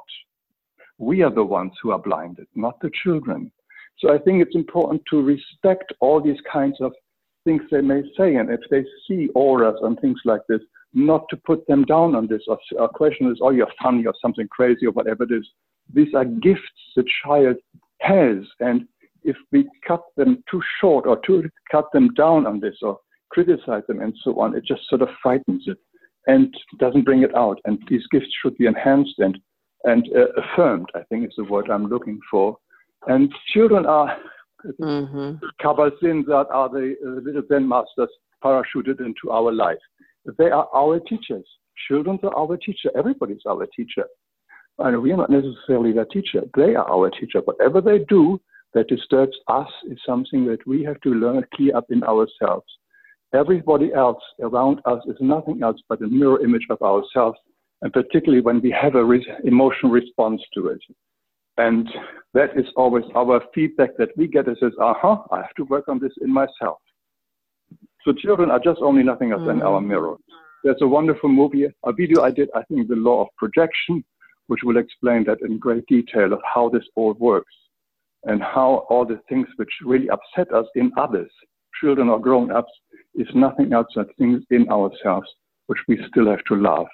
We 0.98 1.22
are 1.22 1.34
the 1.34 1.44
ones 1.44 1.72
who 1.82 1.90
are 1.92 1.98
blinded, 1.98 2.46
not 2.54 2.80
the 2.80 2.90
children. 3.02 3.52
So 3.98 4.12
I 4.12 4.18
think 4.18 4.42
it's 4.42 4.54
important 4.54 5.02
to 5.10 5.22
respect 5.22 5.92
all 6.00 6.20
these 6.20 6.40
kinds 6.52 6.76
of 6.80 6.92
things 7.44 7.62
they 7.70 7.80
may 7.80 8.02
say. 8.16 8.36
And 8.36 8.50
if 8.50 8.60
they 8.70 8.84
see 9.06 9.28
auras 9.34 9.76
and 9.82 9.98
things 10.00 10.18
like 10.24 10.42
this, 10.48 10.60
not 11.06 11.24
to 11.30 11.36
put 11.36 11.66
them 11.66 11.84
down 11.84 12.14
on 12.14 12.26
this 12.26 12.42
or, 12.48 12.58
or 12.78 12.88
question 12.88 13.30
is, 13.30 13.38
oh, 13.40 13.50
you're 13.50 13.72
funny 13.82 14.06
or 14.06 14.14
something 14.20 14.48
crazy 14.48 14.86
or 14.86 14.92
whatever 14.92 15.24
it 15.24 15.32
is. 15.32 15.46
These 15.92 16.14
are 16.14 16.24
gifts 16.24 16.62
the 16.96 17.04
child 17.24 17.56
has. 18.00 18.38
And 18.60 18.86
if 19.22 19.36
we 19.52 19.68
cut 19.86 20.02
them 20.16 20.42
too 20.50 20.62
short 20.80 21.06
or 21.06 21.18
to 21.26 21.48
cut 21.70 21.86
them 21.92 22.12
down 22.14 22.46
on 22.46 22.60
this 22.60 22.76
or 22.82 22.98
criticize 23.30 23.82
them 23.88 24.00
and 24.00 24.14
so 24.22 24.38
on, 24.40 24.56
it 24.56 24.64
just 24.64 24.88
sort 24.88 25.02
of 25.02 25.08
frightens 25.22 25.64
it 25.66 25.78
and 26.26 26.54
doesn't 26.78 27.04
bring 27.04 27.22
it 27.22 27.34
out. 27.34 27.58
And 27.64 27.78
these 27.88 28.06
gifts 28.10 28.28
should 28.42 28.56
be 28.58 28.66
enhanced 28.66 29.18
and, 29.18 29.38
and 29.84 30.08
uh, 30.14 30.40
affirmed, 30.40 30.88
I 30.94 31.02
think 31.08 31.26
is 31.26 31.34
the 31.36 31.44
word 31.44 31.70
I'm 31.70 31.86
looking 31.86 32.20
for. 32.30 32.56
And 33.06 33.32
children 33.52 33.86
are 33.86 34.16
mm-hmm. 34.80 35.46
That 36.26 36.46
are 36.50 36.68
the 36.68 36.96
uh, 37.04 37.20
little 37.24 37.42
Zen 37.48 37.68
masters 37.68 38.10
parachuted 38.44 39.00
into 39.00 39.30
our 39.30 39.52
life. 39.52 39.78
They 40.36 40.50
are 40.50 40.68
our 40.74 41.00
teachers. 41.00 41.46
Children 41.88 42.18
are 42.22 42.36
our 42.36 42.56
teacher. 42.56 42.90
Everybody's 42.96 43.46
our 43.46 43.66
teacher. 43.74 44.04
And 44.78 45.00
we 45.02 45.12
are 45.12 45.16
not 45.16 45.30
necessarily 45.30 45.92
their 45.92 46.04
teacher. 46.04 46.42
They 46.56 46.74
are 46.74 46.88
our 46.90 47.10
teacher. 47.10 47.40
Whatever 47.44 47.80
they 47.80 48.00
do 48.08 48.40
that 48.74 48.88
disturbs 48.88 49.36
us 49.48 49.68
is 49.90 49.98
something 50.04 50.46
that 50.46 50.66
we 50.66 50.84
have 50.84 51.00
to 51.00 51.10
learn 51.10 51.44
clear 51.54 51.76
up 51.76 51.86
in 51.90 52.02
ourselves. 52.04 52.66
Everybody 53.34 53.92
else 53.92 54.22
around 54.40 54.80
us 54.84 55.02
is 55.06 55.16
nothing 55.20 55.62
else 55.62 55.80
but 55.88 56.00
a 56.00 56.06
mirror 56.06 56.40
image 56.42 56.66
of 56.70 56.80
ourselves, 56.80 57.38
and 57.82 57.92
particularly 57.92 58.40
when 58.42 58.60
we 58.60 58.70
have 58.70 58.94
a 58.94 59.04
re- 59.04 59.26
emotional 59.44 59.92
response 59.92 60.40
to 60.54 60.68
it. 60.68 60.80
And 61.58 61.88
that 62.34 62.56
is 62.56 62.66
always 62.76 63.04
our 63.16 63.42
feedback 63.54 63.96
that 63.98 64.16
we 64.16 64.28
get. 64.28 64.48
It 64.48 64.58
says, 64.60 64.72
"Aha, 64.80 65.12
uh-huh, 65.12 65.34
I 65.34 65.42
have 65.42 65.54
to 65.56 65.64
work 65.64 65.88
on 65.88 65.98
this 65.98 66.12
in 66.20 66.32
myself." 66.32 66.78
So 68.04 68.12
children 68.12 68.50
are 68.50 68.60
just 68.60 68.80
only 68.80 69.02
nothing 69.02 69.32
else 69.32 69.42
than 69.46 69.62
our 69.62 69.80
mm. 69.80 69.86
mirror. 69.86 70.16
There's 70.64 70.82
a 70.82 70.88
wonderful 70.88 71.28
movie, 71.28 71.66
a 71.84 71.92
video 71.92 72.22
I 72.22 72.30
did, 72.30 72.48
I 72.54 72.62
think, 72.64 72.88
The 72.88 72.96
Law 72.96 73.22
of 73.22 73.28
Projection, 73.36 74.04
which 74.48 74.60
will 74.64 74.76
explain 74.76 75.24
that 75.24 75.38
in 75.42 75.58
great 75.58 75.86
detail 75.86 76.32
of 76.32 76.40
how 76.52 76.68
this 76.68 76.84
all 76.96 77.14
works 77.14 77.52
and 78.24 78.42
how 78.42 78.86
all 78.90 79.04
the 79.04 79.20
things 79.28 79.46
which 79.56 79.70
really 79.84 80.08
upset 80.10 80.52
us 80.52 80.66
in 80.74 80.90
others, 80.96 81.30
children 81.80 82.08
or 82.08 82.18
grown 82.18 82.50
ups, 82.50 82.72
is 83.14 83.28
nothing 83.34 83.72
else 83.72 83.86
than 83.94 84.06
things 84.18 84.42
in 84.50 84.68
ourselves 84.70 85.28
which 85.66 85.78
we 85.86 85.98
still 86.08 86.28
have 86.28 86.42
to 86.44 86.56
love. 86.56 86.86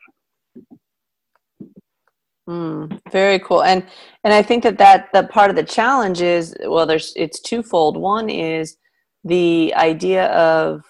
Mm, 2.49 3.01
very 3.11 3.38
cool, 3.38 3.62
and 3.62 3.87
and 4.23 4.35
I 4.35 4.43
think 4.43 4.64
that 4.64 4.77
that 4.77 5.09
that 5.14 5.31
part 5.31 5.49
of 5.49 5.57
the 5.57 5.62
challenge 5.62 6.21
is 6.21 6.55
well, 6.67 6.85
there's 6.85 7.14
it's 7.17 7.40
twofold. 7.40 7.97
One 7.97 8.29
is 8.29 8.77
the 9.25 9.73
idea 9.77 10.27
of 10.27 10.83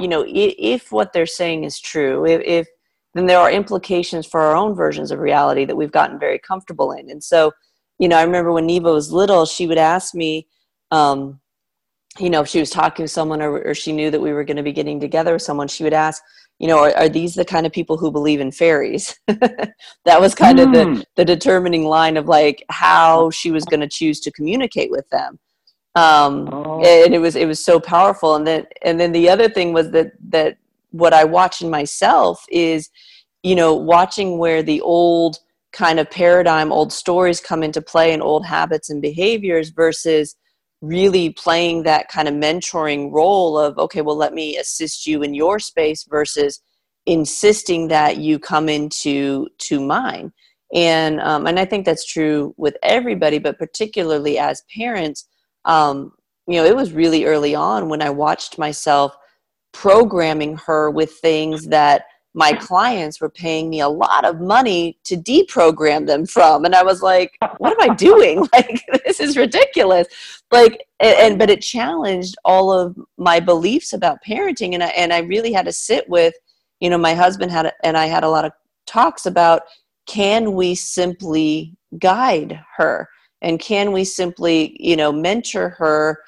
you 0.00 0.08
know, 0.08 0.22
if, 0.22 0.54
if 0.58 0.92
what 0.92 1.12
they're 1.12 1.26
saying 1.26 1.64
is 1.64 1.80
true, 1.80 2.26
if, 2.26 2.40
if 2.42 2.68
then 3.14 3.26
there 3.26 3.38
are 3.38 3.50
implications 3.50 4.26
for 4.26 4.40
our 4.40 4.56
own 4.56 4.74
versions 4.74 5.10
of 5.10 5.18
reality 5.18 5.64
that 5.64 5.76
we've 5.76 5.92
gotten 5.92 6.18
very 6.18 6.38
comfortable 6.38 6.92
in. 6.92 7.10
And 7.10 7.22
so, 7.22 7.52
you 7.98 8.08
know, 8.08 8.16
I 8.16 8.22
remember 8.22 8.52
when 8.52 8.66
Neva 8.66 8.92
was 8.92 9.12
little, 9.12 9.44
she 9.44 9.66
would 9.66 9.78
ask 9.78 10.14
me, 10.14 10.46
um, 10.90 11.40
you 12.18 12.30
know, 12.30 12.42
if 12.42 12.48
she 12.48 12.60
was 12.60 12.70
talking 12.70 13.04
to 13.04 13.08
someone 13.08 13.42
or, 13.42 13.60
or 13.60 13.74
she 13.74 13.92
knew 13.92 14.10
that 14.10 14.20
we 14.20 14.32
were 14.32 14.44
going 14.44 14.56
to 14.56 14.62
be 14.62 14.72
getting 14.72 15.00
together 15.00 15.32
with 15.34 15.42
someone, 15.42 15.68
she 15.68 15.84
would 15.84 15.92
ask, 15.92 16.22
you 16.58 16.66
know, 16.66 16.78
are, 16.78 16.96
are 16.96 17.08
these 17.08 17.34
the 17.34 17.44
kind 17.44 17.66
of 17.66 17.72
people 17.72 17.96
who 17.96 18.10
believe 18.10 18.40
in 18.40 18.50
fairies? 18.50 19.18
that 19.26 20.20
was 20.20 20.34
kind 20.34 20.58
mm. 20.58 20.66
of 20.66 20.72
the, 20.72 20.84
hmm. 20.84 21.00
the 21.16 21.24
determining 21.24 21.84
line 21.84 22.16
of 22.16 22.26
like 22.26 22.64
how 22.70 23.30
she 23.30 23.50
was 23.50 23.64
going 23.64 23.80
to 23.80 23.88
choose 23.88 24.20
to 24.20 24.32
communicate 24.32 24.90
with 24.90 25.08
them. 25.10 25.38
Um, 25.98 26.48
oh. 26.52 26.82
and 26.84 27.14
it 27.14 27.18
was 27.18 27.34
it 27.36 27.46
was 27.46 27.64
so 27.64 27.80
powerful. 27.80 28.36
And 28.36 28.46
then 28.46 28.66
and 28.82 28.98
then 29.00 29.12
the 29.12 29.28
other 29.28 29.48
thing 29.48 29.72
was 29.72 29.90
that 29.90 30.12
that 30.28 30.58
what 30.90 31.12
I 31.12 31.24
watch 31.24 31.60
in 31.60 31.70
myself 31.70 32.44
is, 32.50 32.90
you 33.42 33.54
know, 33.54 33.74
watching 33.74 34.38
where 34.38 34.62
the 34.62 34.80
old 34.80 35.38
kind 35.72 36.00
of 36.00 36.10
paradigm, 36.10 36.72
old 36.72 36.92
stories 36.92 37.40
come 37.40 37.62
into 37.62 37.82
play, 37.82 38.12
and 38.12 38.22
old 38.22 38.46
habits 38.46 38.90
and 38.90 39.02
behaviors 39.02 39.70
versus 39.70 40.36
really 40.80 41.30
playing 41.30 41.82
that 41.82 42.08
kind 42.08 42.28
of 42.28 42.34
mentoring 42.34 43.12
role 43.12 43.58
of 43.58 43.76
okay 43.78 44.00
well 44.00 44.14
let 44.14 44.32
me 44.32 44.56
assist 44.56 45.08
you 45.08 45.22
in 45.24 45.34
your 45.34 45.58
space 45.58 46.04
versus 46.04 46.60
insisting 47.06 47.88
that 47.88 48.18
you 48.18 48.38
come 48.38 48.68
into 48.68 49.48
to 49.58 49.80
mine 49.80 50.32
and 50.72 51.20
um, 51.20 51.48
and 51.48 51.58
i 51.58 51.64
think 51.64 51.84
that's 51.84 52.06
true 52.06 52.54
with 52.56 52.76
everybody 52.84 53.40
but 53.40 53.58
particularly 53.58 54.38
as 54.38 54.62
parents 54.72 55.26
um, 55.68 56.12
you 56.48 56.54
know 56.54 56.64
it 56.64 56.74
was 56.74 56.92
really 56.92 57.24
early 57.24 57.54
on 57.54 57.88
when 57.88 58.02
i 58.02 58.10
watched 58.10 58.58
myself 58.58 59.16
programming 59.72 60.56
her 60.56 60.90
with 60.90 61.12
things 61.12 61.66
that 61.68 62.04
my 62.34 62.52
clients 62.52 63.20
were 63.20 63.30
paying 63.30 63.70
me 63.70 63.80
a 63.80 63.88
lot 63.88 64.24
of 64.24 64.40
money 64.40 64.98
to 65.02 65.16
deprogram 65.16 66.06
them 66.06 66.26
from. 66.26 66.64
And 66.64 66.74
i 66.74 66.82
was 66.82 67.02
like 67.02 67.36
what 67.58 67.72
am 67.72 67.90
i 67.90 67.94
doing? 67.94 68.46
Like 68.52 68.82
this 69.04 69.20
is 69.20 69.36
ridiculous. 69.36 70.08
Like 70.50 70.84
and, 71.00 71.38
but 71.38 71.50
it 71.50 71.62
challenged 71.62 72.36
all 72.44 72.72
of 72.72 72.96
my 73.18 73.40
beliefs 73.40 73.92
about 73.92 74.18
parenting. 74.26 74.74
And 74.74 74.82
I, 74.82 74.88
and 74.88 75.12
I 75.12 75.20
really 75.20 75.52
had 75.52 75.66
to 75.66 75.72
sit 75.72 76.08
with 76.08 76.34
you 76.80 76.90
know 76.90 76.98
my 76.98 77.14
husband 77.14 77.50
had 77.50 77.72
and 77.84 77.96
i 77.96 78.06
had 78.06 78.24
a 78.24 78.28
lot 78.28 78.44
of 78.44 78.52
talks 78.86 79.26
about 79.26 79.62
can 80.06 80.52
we 80.54 80.74
simply 80.74 81.74
guide 81.98 82.60
her 82.76 83.08
and 83.42 83.60
can 83.60 83.92
we 83.92 84.04
simply 84.04 84.76
you 84.80 84.96
know 84.96 85.12
mentor 85.12 85.70
her 85.70 86.18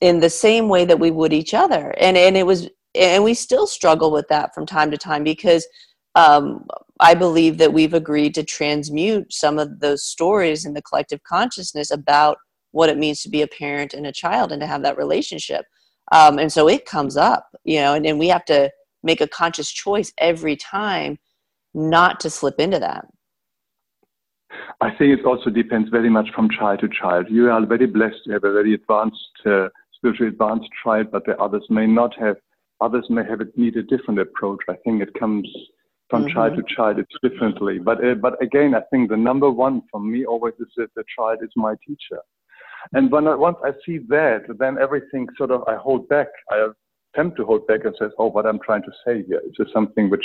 in 0.00 0.20
the 0.20 0.30
same 0.30 0.68
way 0.68 0.84
that 0.84 0.98
we 0.98 1.10
would 1.10 1.32
each 1.32 1.54
other 1.54 1.94
and 1.98 2.16
and 2.16 2.36
it 2.36 2.46
was 2.46 2.68
and 2.94 3.22
we 3.22 3.34
still 3.34 3.66
struggle 3.66 4.10
with 4.10 4.26
that 4.28 4.54
from 4.54 4.66
time 4.66 4.90
to 4.90 4.98
time 4.98 5.24
because 5.24 5.66
um, 6.14 6.66
i 7.00 7.14
believe 7.14 7.58
that 7.58 7.72
we've 7.72 7.94
agreed 7.94 8.34
to 8.34 8.42
transmute 8.42 9.32
some 9.32 9.58
of 9.58 9.80
those 9.80 10.04
stories 10.04 10.64
in 10.64 10.74
the 10.74 10.82
collective 10.82 11.22
consciousness 11.24 11.90
about 11.90 12.38
what 12.72 12.88
it 12.88 12.98
means 12.98 13.22
to 13.22 13.28
be 13.28 13.42
a 13.42 13.48
parent 13.48 13.94
and 13.94 14.06
a 14.06 14.12
child 14.12 14.52
and 14.52 14.60
to 14.60 14.66
have 14.66 14.82
that 14.82 14.96
relationship 14.96 15.64
um, 16.12 16.38
and 16.38 16.52
so 16.52 16.68
it 16.68 16.86
comes 16.86 17.16
up 17.16 17.48
you 17.64 17.80
know 17.80 17.94
and, 17.94 18.06
and 18.06 18.18
we 18.18 18.28
have 18.28 18.44
to 18.44 18.70
make 19.02 19.20
a 19.20 19.28
conscious 19.28 19.70
choice 19.70 20.12
every 20.18 20.56
time 20.56 21.18
not 21.74 22.20
to 22.20 22.30
slip 22.30 22.58
into 22.58 22.78
that. 22.78 23.06
I 24.80 24.90
think 24.90 25.18
it 25.18 25.24
also 25.24 25.50
depends 25.50 25.90
very 25.90 26.10
much 26.10 26.28
from 26.34 26.48
child 26.50 26.80
to 26.80 26.88
child. 26.88 27.26
You 27.30 27.50
are 27.50 27.64
very 27.66 27.86
blessed 27.86 28.24
to 28.24 28.32
have 28.32 28.44
a 28.44 28.52
very 28.52 28.74
advanced, 28.74 29.16
uh, 29.46 29.68
spiritually 29.94 30.32
advanced 30.32 30.68
child, 30.82 31.10
but 31.10 31.24
the 31.26 31.36
others 31.38 31.64
may 31.70 31.86
not 31.86 32.16
have. 32.18 32.36
Others 32.80 33.06
may 33.10 33.24
have 33.28 33.42
it 33.42 33.56
need 33.58 33.76
a 33.76 33.82
different 33.82 34.20
approach. 34.20 34.60
I 34.68 34.76
think 34.84 35.02
it 35.02 35.12
comes 35.14 35.46
from 36.08 36.24
mm-hmm. 36.24 36.32
child 36.32 36.56
to 36.56 36.74
child. 36.74 36.98
It's 36.98 37.14
differently. 37.22 37.78
But 37.78 38.04
uh, 38.04 38.14
but 38.14 38.42
again, 38.42 38.74
I 38.74 38.80
think 38.90 39.10
the 39.10 39.16
number 39.16 39.50
one 39.50 39.82
for 39.90 40.00
me 40.00 40.24
always 40.24 40.54
is 40.58 40.68
that 40.76 40.94
the 40.96 41.04
child 41.16 41.38
is 41.42 41.50
my 41.56 41.74
teacher. 41.86 42.20
And 42.92 43.10
when 43.12 43.28
I, 43.28 43.34
once 43.34 43.58
I 43.62 43.72
see 43.84 43.98
that, 44.08 44.44
then 44.58 44.78
everything 44.80 45.28
sort 45.36 45.50
of 45.50 45.62
I 45.68 45.76
hold 45.76 46.08
back. 46.08 46.28
I 46.50 46.68
attempt 47.14 47.36
to 47.36 47.44
hold 47.44 47.66
back 47.66 47.84
and 47.84 47.94
says, 47.98 48.10
oh, 48.18 48.28
what 48.28 48.46
I'm 48.46 48.60
trying 48.60 48.82
to 48.82 48.92
say 49.04 49.22
here 49.26 49.40
is 49.44 49.52
this 49.58 49.68
something 49.72 50.10
which 50.10 50.24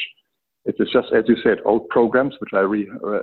it 0.66 0.76
is 0.80 0.90
just, 0.92 1.14
as 1.14 1.26
you 1.28 1.36
said, 1.44 1.60
old 1.66 1.88
programs 1.90 2.34
which 2.40 2.54
I 2.54 2.60
re, 2.60 2.90
uh, 3.06 3.20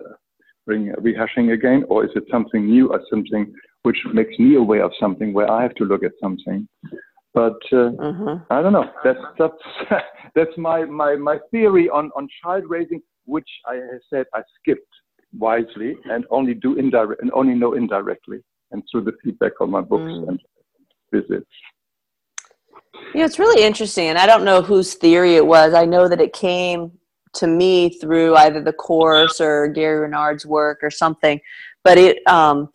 bring 0.66 0.92
rehashing 1.00 1.52
again, 1.52 1.84
or 1.88 2.04
is 2.04 2.10
it 2.14 2.24
something 2.30 2.66
new 2.66 2.90
or 2.90 3.00
something 3.10 3.52
which 3.82 3.98
makes 4.12 4.38
me 4.38 4.56
aware 4.56 4.84
of 4.84 4.92
something 5.00 5.32
where 5.32 5.50
I 5.50 5.62
have 5.62 5.74
to 5.76 5.84
look 5.84 6.04
at 6.04 6.12
something? 6.20 6.68
But 7.34 7.58
uh, 7.72 7.90
uh-huh. 7.98 8.38
I 8.50 8.62
don't 8.62 8.72
know. 8.72 8.90
That's 9.04 9.18
that's 9.38 10.02
that's 10.34 10.56
my, 10.56 10.84
my 10.84 11.16
my 11.16 11.38
theory 11.50 11.88
on 11.88 12.10
on 12.16 12.28
child 12.42 12.64
raising, 12.68 13.00
which 13.24 13.48
I 13.66 13.80
said 14.10 14.26
I 14.34 14.42
skipped 14.60 14.82
wisely 15.38 15.96
and 16.04 16.26
only 16.30 16.54
do 16.54 16.74
indirect 16.74 17.22
and 17.22 17.30
only 17.32 17.54
know 17.54 17.72
indirectly 17.72 18.40
and 18.70 18.82
through 18.90 19.04
the 19.04 19.12
feedback 19.24 19.60
on 19.60 19.70
my 19.70 19.80
books 19.80 20.02
mm. 20.02 20.28
and 20.28 20.40
visits. 21.10 21.46
Yeah, 23.14 23.24
it's 23.24 23.38
really 23.38 23.64
interesting, 23.64 24.08
and 24.08 24.18
I 24.18 24.26
don't 24.26 24.44
know 24.44 24.62
whose 24.62 24.94
theory 24.94 25.36
it 25.36 25.46
was. 25.46 25.74
I 25.74 25.84
know 25.84 26.08
that 26.08 26.20
it 26.20 26.32
came 26.32 26.92
to 27.34 27.46
me 27.46 27.90
through 27.90 28.36
either 28.36 28.60
the 28.60 28.72
course 28.72 29.40
or 29.40 29.68
Gary 29.68 30.00
Renard's 30.00 30.46
work 30.46 30.78
or 30.82 30.90
something. 30.90 31.40
But 31.84 31.98
it, 31.98 32.26
um, 32.28 32.68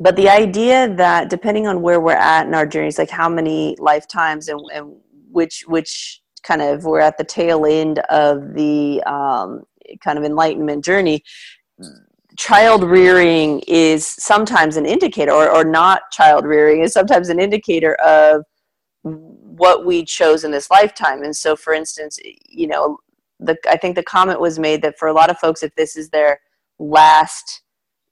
but 0.00 0.16
the 0.16 0.28
idea 0.28 0.92
that 0.94 1.30
depending 1.30 1.66
on 1.66 1.82
where 1.82 2.00
we're 2.00 2.12
at 2.12 2.46
in 2.46 2.54
our 2.54 2.66
journeys, 2.66 2.98
like 2.98 3.10
how 3.10 3.28
many 3.28 3.76
lifetimes 3.78 4.48
and, 4.48 4.60
and 4.72 4.96
which 5.30 5.64
which 5.66 6.20
kind 6.42 6.60
of 6.60 6.84
we're 6.84 7.00
at 7.00 7.18
the 7.18 7.24
tail 7.24 7.66
end 7.66 8.00
of 8.10 8.54
the 8.54 9.02
um, 9.04 9.62
kind 10.02 10.18
of 10.18 10.24
enlightenment 10.24 10.84
journey 10.84 11.22
child 12.36 12.82
rearing 12.82 13.60
is 13.66 14.06
sometimes 14.06 14.76
an 14.76 14.86
indicator 14.86 15.32
or, 15.32 15.50
or 15.50 15.64
not 15.64 16.02
child 16.10 16.44
rearing 16.44 16.82
is 16.82 16.92
sometimes 16.92 17.28
an 17.28 17.38
indicator 17.38 17.94
of 17.96 18.44
what 19.62 19.86
we 19.86 20.04
chose 20.04 20.42
in 20.42 20.50
this 20.50 20.72
lifetime. 20.72 21.22
And 21.22 21.36
so, 21.36 21.54
for 21.54 21.72
instance, 21.72 22.18
you 22.48 22.66
know, 22.66 22.98
the, 23.38 23.56
I 23.68 23.76
think 23.76 23.94
the 23.94 24.02
comment 24.02 24.40
was 24.40 24.58
made 24.58 24.82
that 24.82 24.98
for 24.98 25.06
a 25.06 25.12
lot 25.12 25.30
of 25.30 25.38
folks, 25.38 25.62
if 25.62 25.72
this 25.76 25.96
is 25.96 26.10
their 26.10 26.40
last 26.80 27.62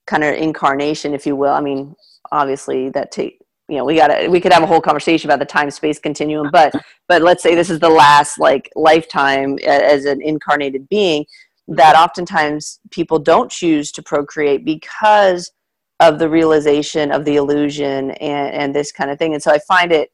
kind 0.07 0.23
of 0.23 0.37
incarnation, 0.37 1.13
if 1.13 1.27
you 1.27 1.35
will, 1.35 1.53
I 1.53 1.61
mean, 1.61 1.97
obviously 2.31 2.89
that 2.91 3.11
take 3.11 3.41
you 3.69 3.77
know 3.77 3.85
we 3.85 3.97
got 3.97 4.09
to 4.09 4.29
we 4.29 4.41
could 4.41 4.53
have 4.53 4.63
a 4.63 4.67
whole 4.67 4.81
conversation 4.81 5.29
about 5.29 5.41
the 5.41 5.45
time 5.45 5.71
space 5.71 5.99
continuum 5.99 6.49
but 6.53 6.73
but 7.09 7.23
let's 7.23 7.43
say 7.43 7.55
this 7.57 7.71
is 7.71 7.81
the 7.81 7.89
last 7.89 8.39
like 8.39 8.71
lifetime 8.77 9.59
as 9.67 10.05
an 10.05 10.21
incarnated 10.23 10.89
being 10.89 11.25
that 11.67 11.97
oftentimes 11.97 12.79
people 12.91 13.19
don't 13.19 13.51
choose 13.51 13.91
to 13.91 14.03
procreate 14.03 14.65
because 14.65 15.51
of 15.99 16.19
the 16.19 16.29
realization 16.29 17.11
of 17.11 17.25
the 17.25 17.37
illusion 17.37 18.13
and, 18.13 18.55
and 18.55 18.75
this 18.75 18.93
kind 18.93 19.11
of 19.11 19.19
thing 19.19 19.35
and 19.35 19.43
so 19.43 19.51
i 19.51 19.59
find 19.67 19.91
it 19.91 20.11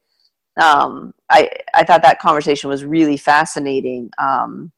um, 0.57 1.13
I, 1.29 1.49
I 1.73 1.83
thought 1.83 2.01
that 2.03 2.19
conversation 2.19 2.69
was 2.69 2.83
really 2.83 3.17
fascinating 3.17 4.09
um, 4.17 4.71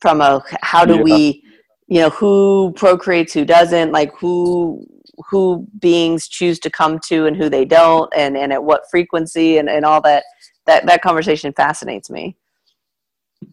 from 0.00 0.20
a 0.20 0.42
how 0.62 0.84
do 0.84 0.96
yeah. 0.96 1.02
we 1.02 1.42
you 1.88 2.00
know 2.00 2.10
who 2.10 2.72
procreates 2.76 3.32
who 3.32 3.44
doesn't 3.44 3.92
like 3.92 4.12
who 4.18 4.86
who 5.28 5.66
beings 5.78 6.26
choose 6.26 6.58
to 6.58 6.70
come 6.70 6.98
to 7.06 7.26
and 7.26 7.36
who 7.36 7.48
they 7.48 7.64
don't 7.64 8.12
and 8.16 8.36
and 8.36 8.52
at 8.52 8.64
what 8.64 8.82
frequency 8.90 9.58
and, 9.58 9.68
and 9.68 9.84
all 9.84 10.00
that 10.00 10.24
that 10.66 10.86
that 10.86 11.02
conversation 11.02 11.52
fascinates 11.52 12.10
me 12.10 12.36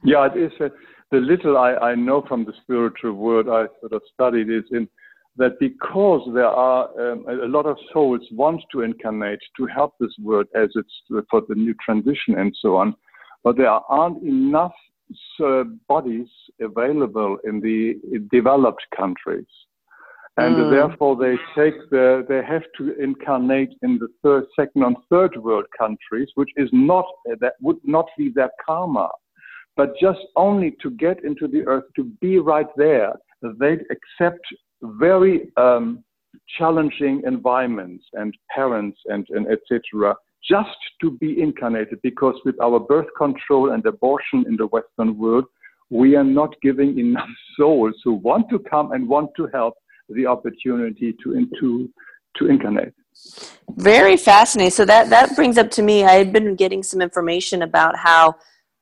yeah 0.04 0.28
it 0.28 0.38
is 0.38 0.52
uh, 0.62 0.70
the 1.12 1.18
little 1.18 1.58
I, 1.58 1.74
I 1.76 1.96
know 1.96 2.24
from 2.28 2.46
the 2.46 2.54
spiritual 2.62 3.14
world 3.14 3.48
i 3.50 3.66
sort 3.80 3.94
of 3.94 4.02
studied 4.14 4.50
is 4.50 4.64
in 4.72 4.88
that 5.40 5.58
because 5.60 6.30
there 6.34 6.46
are 6.46 6.90
um, 7.00 7.26
a 7.28 7.48
lot 7.48 7.66
of 7.66 7.78
souls 7.94 8.22
want 8.32 8.62
to 8.74 8.82
incarnate 8.82 9.40
to 9.58 9.66
help 9.66 9.94
this 10.00 10.14
world 10.22 10.46
as 10.54 10.70
it's 10.76 11.26
for 11.32 11.42
the 11.48 11.56
new 11.56 11.74
transition 11.84 12.38
and 12.38 12.56
so 12.62 12.76
on, 12.76 12.94
but 13.44 13.56
there 13.58 13.70
aren't 13.70 14.22
enough 14.22 14.74
uh, 15.44 15.64
bodies 15.88 16.28
available 16.62 17.38
in 17.46 17.62
the 17.62 17.96
developed 18.32 18.86
countries. 18.96 19.48
And 20.36 20.56
mm. 20.56 20.72
therefore, 20.72 21.16
they 21.16 21.36
take 21.56 21.90
the, 21.90 22.26
they 22.30 22.42
have 22.46 22.64
to 22.78 23.02
incarnate 23.02 23.74
in 23.82 23.98
the 23.98 24.10
third, 24.22 24.46
second, 24.58 24.84
and 24.84 24.96
third 25.10 25.36
world 25.38 25.66
countries, 25.78 26.30
which 26.36 26.52
is 26.58 26.70
not 26.72 27.06
that 27.40 27.54
would 27.62 27.80
not 27.84 28.06
be 28.18 28.30
their 28.30 28.52
karma, 28.66 29.10
but 29.76 29.94
just 30.02 30.20
only 30.36 30.76
to 30.82 30.92
get 30.92 31.24
into 31.24 31.48
the 31.48 31.66
earth, 31.66 31.86
to 31.96 32.04
be 32.22 32.40
right 32.40 32.68
there. 32.76 33.14
They 33.42 33.78
accept 33.96 34.46
very 34.82 35.52
um, 35.58 36.04
challenging 36.58 37.22
environments 37.26 38.06
and 38.14 38.34
parents 38.54 39.00
and, 39.06 39.26
and 39.30 39.48
etc. 39.48 40.16
just 40.48 40.78
to 41.02 41.12
be 41.18 41.42
incarnated 41.42 42.00
because 42.02 42.36
with 42.46 42.60
our 42.62 42.80
birth 42.80 43.08
control 43.18 43.72
and 43.72 43.86
abortion 43.86 44.46
in 44.48 44.56
the 44.56 44.68
Western 44.68 45.18
world, 45.18 45.46
we 45.90 46.16
are 46.16 46.24
not 46.24 46.54
giving 46.62 46.98
enough 47.00 47.30
souls 47.58 47.96
who 48.04 48.14
want 48.14 48.50
to 48.50 48.60
come 48.60 48.92
and 48.92 49.08
want 49.08 49.32
to 49.38 49.48
help 49.48 49.76
the 50.10 50.26
opportunity 50.26 51.16
to, 51.24 51.48
to, 51.60 51.90
to 52.38 52.48
incarnate. 52.48 52.94
Very 53.72 54.18
fascinating. 54.18 54.72
So 54.72 54.86
that, 54.86 55.10
that 55.10 55.36
brings 55.36 55.58
up 55.58 55.70
to 55.72 55.84
me, 55.84 56.04
I 56.04 56.14
had 56.14 56.32
been 56.32 56.56
getting 56.56 56.84
some 56.84 57.02
information 57.02 57.62
about 57.62 57.96
how 57.96 58.36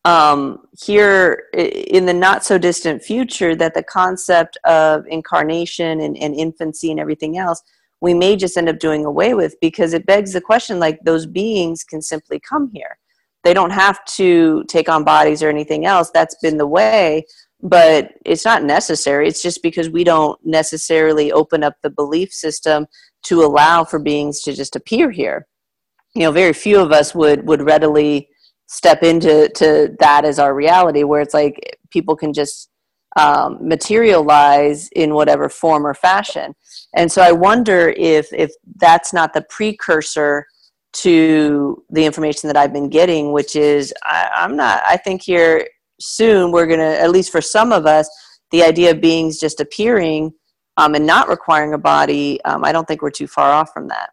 um, 0.08 0.68
here 0.86 1.46
in 1.54 2.06
the 2.06 2.14
not 2.14 2.46
so 2.46 2.58
distant 2.58 3.04
future 3.04 3.56
that 3.56 3.74
the 3.74 3.84
concept 3.84 4.58
of 4.64 5.06
incarnation 5.08 6.00
and, 6.00 6.16
and, 6.18 6.34
infancy 6.36 6.92
and 6.92 7.00
everything 7.00 7.38
else 7.38 7.62
we 8.00 8.14
may 8.14 8.36
just 8.36 8.58
end 8.58 8.70
up 8.70 8.78
doing 8.78 9.06
away 9.06 9.34
with 9.34 9.56
because 9.60 9.94
it 9.94 10.06
begs 10.06 10.34
the 10.34 10.42
question 10.42 10.80
like 10.80 11.00
those 11.04 11.26
beings 11.26 11.84
can 11.84 12.02
simply 12.02 12.40
come 12.40 12.70
here 12.74 12.98
they 13.44 13.54
don't 13.54 13.72
have 13.72 14.04
to 14.06 14.64
take 14.66 14.88
on 14.88 15.04
bodies 15.04 15.42
or 15.44 15.50
anything 15.50 15.86
else 15.86 16.10
that's 16.12 16.36
been 16.42 16.58
the 16.58 16.68
way 16.68 17.26
but 17.62 18.14
it's 18.26 18.46
not 18.46 18.64
necessary. 18.64 19.28
It's 19.28 19.42
just 19.42 19.64
because 19.64 19.90
we 19.90 20.04
don't 20.04 20.40
necessarily 20.46 21.32
open 21.32 21.64
up 21.64 21.76
the 21.82 21.90
belief 21.90 22.32
system 22.32 22.88
to 23.24 23.44
allow 23.44 23.84
for 23.84 24.00
beings 24.00 24.42
to 24.42 24.54
just 24.54 24.76
appear 24.76 25.10
here. 25.10 25.48
You 26.14 26.24
know, 26.24 26.32
very 26.32 26.54
few 26.54 26.80
of 26.80 26.92
us 26.92 27.16
would 27.16 27.48
would 27.48 27.62
readily 27.62 28.30
step 28.68 29.04
into 29.04 29.50
to 29.56 29.96
that 30.00 30.26
as 30.26 30.40
our 30.40 30.54
reality, 30.54 31.04
where 31.04 31.22
it's 31.22 31.34
like 31.34 31.78
people 31.90 32.16
can 32.16 32.34
just 32.34 32.70
um, 33.18 33.58
materialize 33.62 34.90
in 34.90 35.14
whatever 35.14 35.50
form 35.50 35.86
or 35.86 35.94
fashion. 35.94 36.54
And 36.96 37.12
so 37.12 37.22
I 37.22 37.32
wonder 37.32 37.90
if 37.90 38.32
if 38.34 38.52
that's 38.76 39.14
not 39.14 39.34
the 39.34 39.46
precursor 39.50 40.46
to 40.94 41.84
the 41.90 42.06
information 42.06 42.48
that 42.48 42.58
I've 42.58 42.74
been 42.74 42.90
getting, 42.90 43.32
which 43.32 43.56
is 43.56 43.94
I, 44.04 44.30
I'm 44.36 44.56
not. 44.56 44.82
I 44.88 44.98
think 44.98 45.22
here 45.22 45.68
soon 46.00 46.52
we're 46.52 46.68
going 46.68 46.80
to, 46.80 47.02
at 47.02 47.12
least 47.12 47.32
for 47.32 47.42
some 47.42 47.72
of 47.72 47.86
us, 47.86 48.10
the 48.52 48.64
idea 48.64 48.92
of 48.92 49.02
beings 49.02 49.40
just 49.40 49.60
appearing 49.60 50.32
um, 50.78 50.96
and 50.96 51.06
not 51.06 51.28
requiring 51.28 51.74
a 51.74 51.78
body. 51.78 52.44
Um, 52.46 52.64
I 52.64 52.72
don't 52.72 52.88
think 52.88 53.02
we're 53.02 53.10
too 53.10 53.28
far 53.28 53.52
off 53.52 53.72
from 53.74 53.88
that. 53.90 54.12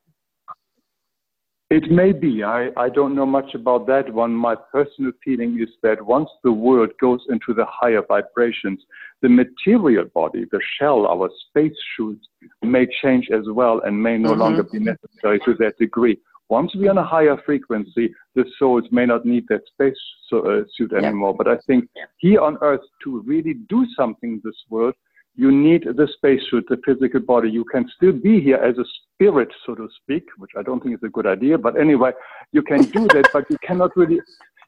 It 1.75 1.91
may 1.91 2.13
be. 2.13 2.45
I, 2.45 2.69
I 2.77 2.89
don't 2.89 3.17
know 3.17 3.27
much 3.27 3.53
about 3.57 3.89
that 3.89 4.15
one. 4.15 4.33
My 4.33 4.55
personal 4.55 5.11
feeling 5.25 5.59
is 5.61 5.71
that 5.83 6.07
once 6.07 6.31
the 6.45 6.53
world 6.53 6.91
goes 7.01 7.19
into 7.29 7.53
the 7.53 7.67
higher 7.69 8.01
vibrations, 8.07 8.81
the 9.23 9.29
material 9.29 10.05
body, 10.15 10.45
the 10.53 10.61
shell, 10.79 11.05
our 11.05 11.29
space 11.49 11.77
suit, 11.97 12.21
may 12.63 12.87
change 13.03 13.27
as 13.35 13.47
well 13.49 13.81
and 13.85 14.01
may 14.01 14.17
no 14.17 14.31
mm-hmm. 14.31 14.41
longer 14.41 14.63
be 14.63 14.79
necessary 14.79 15.41
to 15.41 15.55
that 15.59 15.77
degree. 15.77 16.17
Once 16.49 16.71
we're 16.77 16.91
on 16.91 16.99
a 16.99 17.05
higher 17.05 17.37
frequency, 17.45 18.15
the 18.37 18.45
souls 18.57 18.85
may 18.93 19.05
not 19.05 19.27
need 19.27 19.45
that 19.49 19.63
space 19.67 19.99
uh, 20.33 20.61
suit 20.77 20.93
anymore. 20.93 21.33
Yeah. 21.33 21.39
But 21.39 21.49
I 21.49 21.57
think 21.67 21.89
here 22.19 22.41
on 22.41 22.57
Earth, 22.61 22.83
to 23.03 23.21
really 23.27 23.55
do 23.69 23.85
something 23.97 24.35
in 24.35 24.43
this 24.45 24.63
world, 24.71 24.95
you 25.37 25.51
need 25.51 25.85
the 25.85 26.09
spacesuit, 26.17 26.65
the 26.69 26.79
physical 26.85 27.21
body. 27.21 27.51
You 27.51 27.65
can 27.65 27.91
still 27.97 28.13
be 28.13 28.41
here 28.41 28.57
as 28.57 28.79
a 28.79 28.85
spirit, 29.13 29.49
so 29.67 29.75
to 29.75 29.89
speak, 30.03 30.25
which 30.39 30.53
I 30.57 30.63
don't 30.63 30.83
think 30.83 30.95
is 30.95 31.03
a 31.03 31.09
good 31.09 31.27
idea. 31.27 31.59
But 31.59 31.79
anyway, 31.79 32.13
you 32.53 32.63
can 32.63 32.83
do 32.83 33.07
that, 33.15 33.31
but 33.33 33.45
you 33.51 33.59
cannot 33.67 33.97
really, 33.97 34.21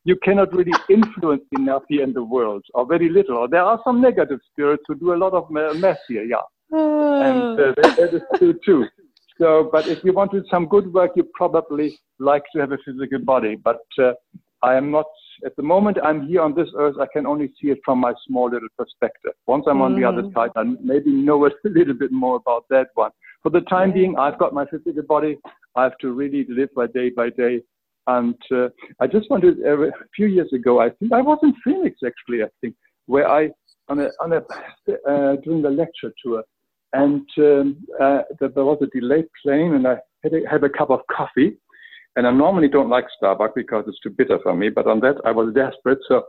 you 0.04 0.16
cannot 0.22 0.52
really 0.52 0.72
influence 0.90 1.44
enough 1.52 1.82
here 1.88 2.02
in 2.02 2.12
the 2.12 2.24
world, 2.24 2.64
or 2.74 2.86
very 2.86 3.08
little. 3.08 3.46
There 3.48 3.62
are 3.62 3.80
some 3.84 4.00
negative 4.00 4.40
spirits 4.50 4.82
who 4.88 4.96
do 4.96 5.14
a 5.14 5.16
lot 5.16 5.34
of 5.34 5.50
mess 5.50 5.98
here, 6.08 6.24
yeah, 6.24 6.42
and 6.72 7.60
uh, 7.60 7.74
that, 7.76 7.96
that 7.96 8.14
is 8.14 8.22
true 8.36 8.58
too. 8.64 8.86
So, 9.38 9.68
but 9.70 9.86
if 9.86 10.02
you 10.02 10.12
want 10.12 10.32
to 10.32 10.40
do 10.40 10.46
some 10.50 10.66
good 10.66 10.92
work, 10.92 11.12
you 11.14 11.28
probably 11.34 11.98
like 12.18 12.42
to 12.54 12.60
have 12.60 12.72
a 12.72 12.78
physical 12.84 13.18
body. 13.18 13.54
But 13.54 13.80
uh, 13.98 14.12
I 14.62 14.74
am 14.74 14.90
not 14.90 15.06
at 15.44 15.54
the 15.56 15.62
moment 15.62 15.98
I'm 16.02 16.26
here 16.26 16.40
on 16.42 16.54
this 16.54 16.68
earth, 16.76 16.96
I 17.00 17.06
can 17.12 17.26
only 17.26 17.52
see 17.60 17.68
it 17.68 17.78
from 17.84 17.98
my 17.98 18.12
small 18.26 18.50
little 18.50 18.68
perspective. 18.78 19.32
Once 19.46 19.64
I'm 19.68 19.78
mm. 19.78 19.82
on 19.82 20.00
the 20.00 20.04
other 20.04 20.22
mm. 20.22 20.34
side, 20.34 20.50
I 20.56 20.62
maybe 20.82 21.10
know 21.10 21.46
a 21.46 21.50
little 21.64 21.94
bit 21.94 22.12
more 22.12 22.36
about 22.36 22.64
that 22.70 22.88
one. 22.94 23.10
For 23.42 23.50
the 23.50 23.60
time 23.62 23.92
being, 23.92 24.16
I've 24.18 24.38
got 24.38 24.54
my 24.54 24.66
physical 24.66 25.02
body. 25.02 25.38
I 25.74 25.84
have 25.84 25.98
to 25.98 26.12
really 26.12 26.46
live 26.48 26.70
by 26.74 26.86
day 26.86 27.10
by 27.10 27.30
day. 27.30 27.62
And 28.06 28.36
uh, 28.52 28.68
I 29.00 29.06
just 29.06 29.30
wanted 29.30 29.58
uh, 29.64 29.80
a 29.82 29.90
few 30.14 30.26
years 30.26 30.52
ago, 30.52 30.80
I 30.80 30.90
think 30.90 31.12
I 31.12 31.20
was 31.20 31.38
in 31.42 31.54
Phoenix 31.64 31.98
actually, 32.06 32.42
I 32.42 32.48
think, 32.60 32.74
where 33.06 33.28
I 33.28 33.50
on 33.88 34.00
a 34.00 34.10
on 34.20 34.32
a 34.32 34.38
uh, 35.08 35.36
doing 35.44 35.62
the 35.62 35.70
lecture 35.70 36.12
tour, 36.22 36.42
and 36.92 37.26
um, 37.38 37.76
uh, 38.00 38.22
there 38.40 38.64
was 38.64 38.78
a 38.80 38.98
delayed 38.98 39.26
plane, 39.42 39.74
and 39.74 39.86
I 39.86 39.96
had 40.22 40.34
a, 40.34 40.48
had 40.48 40.64
a 40.64 40.68
cup 40.68 40.90
of 40.90 41.00
coffee, 41.10 41.56
and 42.16 42.26
I 42.26 42.30
normally 42.30 42.68
don't 42.68 42.88
like 42.88 43.04
Starbucks 43.22 43.54
because 43.54 43.84
it's 43.86 44.00
too 44.00 44.10
bitter 44.10 44.38
for 44.42 44.54
me, 44.54 44.70
but 44.70 44.86
on 44.86 45.00
that 45.00 45.16
I 45.24 45.32
was 45.32 45.54
desperate. 45.54 45.98
So 46.08 46.24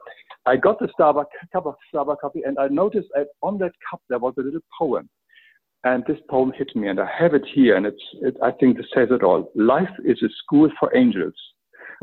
I 0.45 0.57
got 0.57 0.79
the 0.79 0.89
Starbucks 0.99 1.25
cup 1.51 1.65
of 1.65 1.75
Starbucks 1.93 2.19
coffee 2.19 2.43
and 2.45 2.59
I 2.59 2.67
noticed 2.67 3.07
that 3.15 3.27
on 3.41 3.57
that 3.59 3.71
cup 3.89 4.01
there 4.09 4.19
was 4.19 4.33
a 4.37 4.41
little 4.41 4.59
poem. 4.77 5.09
And 5.83 6.03
this 6.05 6.17
poem 6.29 6.51
hit 6.57 6.75
me 6.75 6.89
and 6.89 6.99
I 6.99 7.09
have 7.17 7.33
it 7.33 7.45
here 7.53 7.77
and 7.77 7.85
it's, 7.85 8.03
it, 8.21 8.35
I 8.43 8.51
think 8.51 8.77
it 8.77 8.85
says 8.93 9.07
it 9.11 9.23
all. 9.23 9.49
Life 9.55 9.89
is 10.03 10.21
a 10.21 10.27
school 10.43 10.69
for 10.79 10.95
angels. 10.95 11.35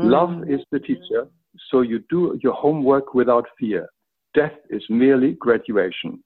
Mm-hmm. 0.01 0.11
Love 0.11 0.49
is 0.49 0.61
the 0.73 0.81
teacher. 0.81 1.29
So 1.71 1.83
you 1.83 2.03
do 2.09 2.39
your 2.43 2.55
homework 2.55 3.15
without 3.15 3.45
fear. 3.61 3.87
Death 4.35 4.55
is 4.71 4.83
merely 4.89 5.33
graduation 5.39 6.23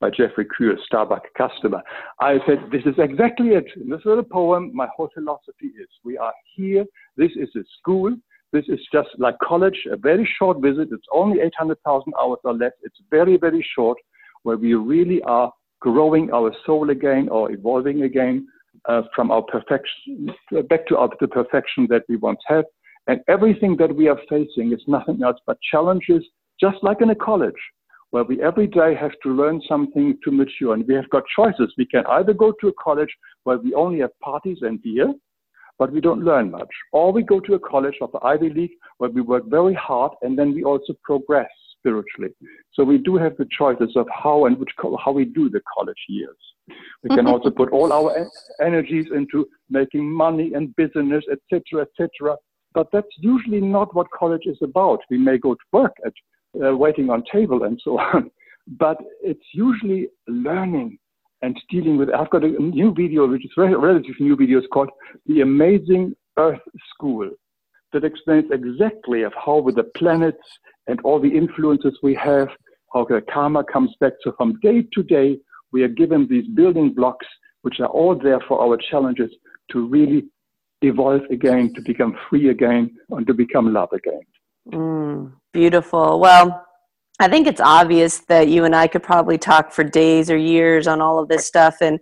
by 0.00 0.10
Jeffrey 0.10 0.46
Krier, 0.46 0.76
Starbucks 0.90 1.32
customer. 1.36 1.82
I 2.20 2.38
said, 2.46 2.58
this 2.70 2.82
is 2.84 2.94
exactly 2.98 3.48
it. 3.48 3.66
In 3.80 3.88
this 3.88 4.00
little 4.04 4.24
poem, 4.24 4.70
my 4.74 4.86
whole 4.94 5.08
philosophy 5.14 5.68
is 5.80 5.88
we 6.04 6.18
are 6.18 6.32
here. 6.54 6.84
This 7.16 7.30
is 7.36 7.48
a 7.56 7.64
school. 7.78 8.14
This 8.52 8.64
is 8.68 8.78
just 8.92 9.08
like 9.18 9.36
college, 9.42 9.78
a 9.90 9.96
very 9.96 10.28
short 10.38 10.60
visit. 10.60 10.88
It's 10.92 11.06
only 11.12 11.40
800,000 11.40 12.12
hours 12.20 12.38
or 12.44 12.54
less. 12.54 12.72
It's 12.82 12.98
very, 13.10 13.36
very 13.36 13.66
short, 13.74 13.98
where 14.42 14.56
we 14.56 14.74
really 14.74 15.22
are 15.22 15.52
growing 15.80 16.32
our 16.32 16.52
soul 16.64 16.90
again 16.90 17.28
or 17.28 17.50
evolving 17.50 18.02
again 18.02 18.46
uh, 18.88 19.02
from 19.14 19.30
our 19.30 19.42
perfection 19.42 20.30
back 20.68 20.86
to 20.88 20.96
our, 20.96 21.08
the 21.20 21.28
perfection 21.28 21.86
that 21.90 22.02
we 22.08 22.16
once 22.16 22.40
had. 22.46 22.64
And 23.08 23.20
everything 23.28 23.76
that 23.78 23.94
we 23.94 24.08
are 24.08 24.18
facing 24.28 24.72
is 24.72 24.80
nothing 24.86 25.22
else 25.22 25.38
but 25.46 25.58
challenges, 25.70 26.24
just 26.60 26.76
like 26.82 27.00
in 27.00 27.10
a 27.10 27.14
college 27.14 27.54
where 28.10 28.24
we 28.24 28.42
every 28.42 28.66
day 28.66 28.94
have 28.94 29.12
to 29.22 29.30
learn 29.30 29.60
something 29.68 30.16
to 30.24 30.30
mature. 30.30 30.74
And 30.74 30.86
we 30.86 30.94
have 30.94 31.10
got 31.10 31.24
choices. 31.34 31.72
We 31.76 31.86
can 31.86 32.04
either 32.10 32.32
go 32.32 32.52
to 32.60 32.68
a 32.68 32.72
college 32.82 33.14
where 33.44 33.58
we 33.58 33.74
only 33.74 34.00
have 34.00 34.18
parties 34.20 34.58
and 34.62 34.82
beer, 34.82 35.12
but 35.78 35.92
we 35.92 36.00
don't 36.00 36.24
learn 36.24 36.50
much, 36.50 36.70
or 36.92 37.12
we 37.12 37.22
go 37.22 37.40
to 37.40 37.54
a 37.54 37.58
college 37.58 37.96
of 38.00 38.10
the 38.12 38.20
Ivy 38.24 38.50
League 38.50 38.76
where 38.98 39.10
we 39.10 39.20
work 39.20 39.44
very 39.48 39.74
hard 39.74 40.12
and 40.22 40.38
then 40.38 40.54
we 40.54 40.64
also 40.64 40.94
progress 41.04 41.50
spiritually. 41.78 42.34
So 42.72 42.82
we 42.84 42.98
do 42.98 43.16
have 43.16 43.36
the 43.36 43.46
choices 43.56 43.94
of 43.96 44.06
how 44.12 44.46
and 44.46 44.58
which 44.58 44.70
how 45.04 45.12
we 45.12 45.24
do 45.24 45.48
the 45.50 45.60
college 45.76 46.02
years. 46.08 46.36
We 47.02 47.14
can 47.14 47.26
also 47.26 47.50
put 47.50 47.70
all 47.70 47.92
our 47.92 48.16
en- 48.16 48.30
energies 48.60 49.06
into 49.14 49.46
making 49.70 50.10
money 50.10 50.52
and 50.54 50.74
business, 50.76 51.24
etc., 51.30 51.86
etc. 51.86 52.36
But 52.74 52.88
that's 52.92 53.06
usually 53.18 53.60
not 53.60 53.94
what 53.94 54.10
college 54.10 54.46
is 54.46 54.58
about. 54.62 55.00
We 55.10 55.18
may 55.18 55.38
go 55.38 55.54
to 55.54 55.60
work 55.72 55.94
at 56.04 56.12
uh, 56.64 56.76
waiting 56.76 57.10
on 57.10 57.22
table 57.30 57.64
and 57.64 57.80
so 57.82 57.98
on. 58.14 58.30
But 58.78 58.98
it's 59.22 59.44
usually 59.52 60.08
learning 60.26 60.98
and 61.42 61.56
dealing 61.70 61.96
with. 61.98 62.10
I've 62.10 62.30
got 62.30 62.44
a 62.44 62.48
new 62.48 62.92
video, 62.92 63.26
which 63.26 63.44
is 63.44 63.50
a 63.56 63.78
relatively 63.78 64.26
new 64.26 64.36
video, 64.36 64.60
called 64.72 64.90
"The 65.26 65.42
Amazing 65.42 66.14
Earth 66.36 66.60
School," 66.92 67.30
that 67.92 68.04
explains 68.04 68.50
exactly 68.50 69.22
of 69.22 69.32
how 69.34 69.58
with 69.58 69.76
the 69.76 69.84
planets 69.96 70.38
and 70.86 71.00
all 71.02 71.20
the 71.20 71.28
influences 71.28 71.98
we 72.02 72.14
have, 72.14 72.48
how 72.92 73.04
the 73.04 73.22
karma 73.32 73.64
comes 73.64 73.94
back. 74.00 74.14
So 74.22 74.32
from 74.36 74.58
day 74.60 74.82
to 74.94 75.02
day, 75.02 75.38
we 75.72 75.82
are 75.82 75.88
given 75.88 76.26
these 76.28 76.46
building 76.48 76.92
blocks, 76.92 77.26
which 77.62 77.80
are 77.80 77.88
all 77.88 78.14
there 78.14 78.40
for 78.48 78.60
our 78.60 78.76
challenges 78.90 79.30
to 79.70 79.86
really 79.86 80.24
evolve 80.82 81.22
again, 81.30 81.72
to 81.74 81.82
become 81.82 82.16
free 82.28 82.50
again, 82.50 82.94
and 83.10 83.26
to 83.26 83.34
become 83.34 83.72
love 83.72 83.92
again. 83.92 84.20
Mm, 84.72 85.32
beautiful. 85.52 86.20
Well, 86.20 86.64
I 87.18 87.28
think 87.28 87.46
it's 87.46 87.60
obvious 87.60 88.20
that 88.28 88.48
you 88.48 88.64
and 88.64 88.74
I 88.74 88.88
could 88.88 89.02
probably 89.02 89.38
talk 89.38 89.72
for 89.72 89.84
days 89.84 90.30
or 90.30 90.36
years 90.36 90.86
on 90.86 91.00
all 91.00 91.18
of 91.18 91.28
this 91.28 91.46
stuff, 91.46 91.76
and 91.80 91.98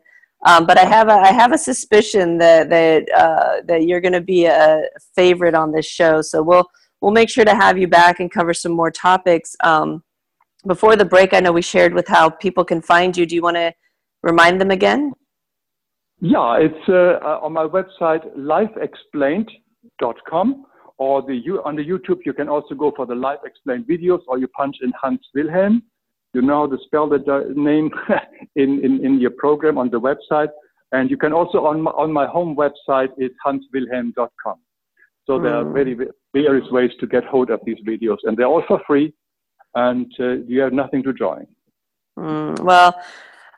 um, 0.46 0.66
but 0.66 0.76
I 0.78 0.84
have 0.84 1.08
a 1.08 1.12
I 1.12 1.32
have 1.32 1.52
a 1.52 1.58
suspicion 1.58 2.38
that 2.38 2.68
that 2.70 3.08
uh, 3.16 3.60
that 3.66 3.84
you're 3.84 4.00
going 4.00 4.14
to 4.14 4.20
be 4.20 4.46
a 4.46 4.82
favorite 5.14 5.54
on 5.54 5.70
this 5.72 5.86
show. 5.86 6.20
So 6.20 6.42
we'll 6.42 6.68
we'll 7.00 7.12
make 7.12 7.28
sure 7.28 7.44
to 7.44 7.54
have 7.54 7.78
you 7.78 7.86
back 7.86 8.18
and 8.18 8.28
cover 8.30 8.54
some 8.54 8.72
more 8.72 8.90
topics. 8.90 9.54
Um, 9.62 10.02
before 10.66 10.96
the 10.96 11.04
break, 11.04 11.34
I 11.34 11.40
know 11.40 11.52
we 11.52 11.62
shared 11.62 11.94
with 11.94 12.08
how 12.08 12.30
people 12.30 12.64
can 12.64 12.80
find 12.80 13.16
you. 13.16 13.26
Do 13.26 13.36
you 13.36 13.42
want 13.42 13.56
to 13.56 13.72
remind 14.22 14.60
them 14.60 14.70
again? 14.70 15.12
Yeah, 16.20 16.58
it's 16.58 16.88
uh, 16.88 17.18
on 17.42 17.52
my 17.52 17.66
website, 17.66 18.24
lifeexplained.com 18.36 20.64
or 20.98 21.22
the 21.22 21.34
on 21.64 21.76
the 21.76 21.84
YouTube, 21.84 22.20
you 22.24 22.32
can 22.32 22.48
also 22.48 22.74
go 22.74 22.92
for 22.94 23.06
the 23.06 23.14
Life 23.14 23.40
Explained 23.44 23.86
videos, 23.86 24.20
or 24.28 24.38
you 24.38 24.48
punch 24.48 24.76
in 24.82 24.92
Hans 25.00 25.26
Wilhelm. 25.34 25.82
You 26.34 26.42
know 26.42 26.66
how 26.66 26.76
to 26.76 26.82
spell 26.84 27.08
the 27.08 27.52
name 27.54 27.90
in, 28.56 28.84
in, 28.84 29.04
in 29.04 29.20
your 29.20 29.30
program 29.30 29.78
on 29.78 29.88
the 29.90 30.00
website. 30.00 30.48
And 30.90 31.10
you 31.10 31.16
can 31.16 31.32
also, 31.32 31.64
on 31.64 31.80
my, 31.82 31.90
on 31.92 32.12
my 32.12 32.26
home 32.26 32.56
website, 32.56 33.10
it's 33.16 33.34
hanswilhelm.com. 33.46 34.56
So 35.26 35.40
there 35.40 35.54
are 35.54 35.64
very 35.64 35.96
various 36.34 36.70
ways 36.70 36.90
to 37.00 37.06
get 37.06 37.24
hold 37.24 37.50
of 37.50 37.60
these 37.64 37.78
videos, 37.86 38.18
and 38.24 38.36
they're 38.36 38.46
all 38.46 38.62
for 38.68 38.80
free, 38.86 39.14
and 39.74 40.12
uh, 40.20 40.34
you 40.46 40.60
have 40.60 40.74
nothing 40.74 41.02
to 41.02 41.14
join. 41.14 41.46
Mm, 42.18 42.60
well, 42.60 42.94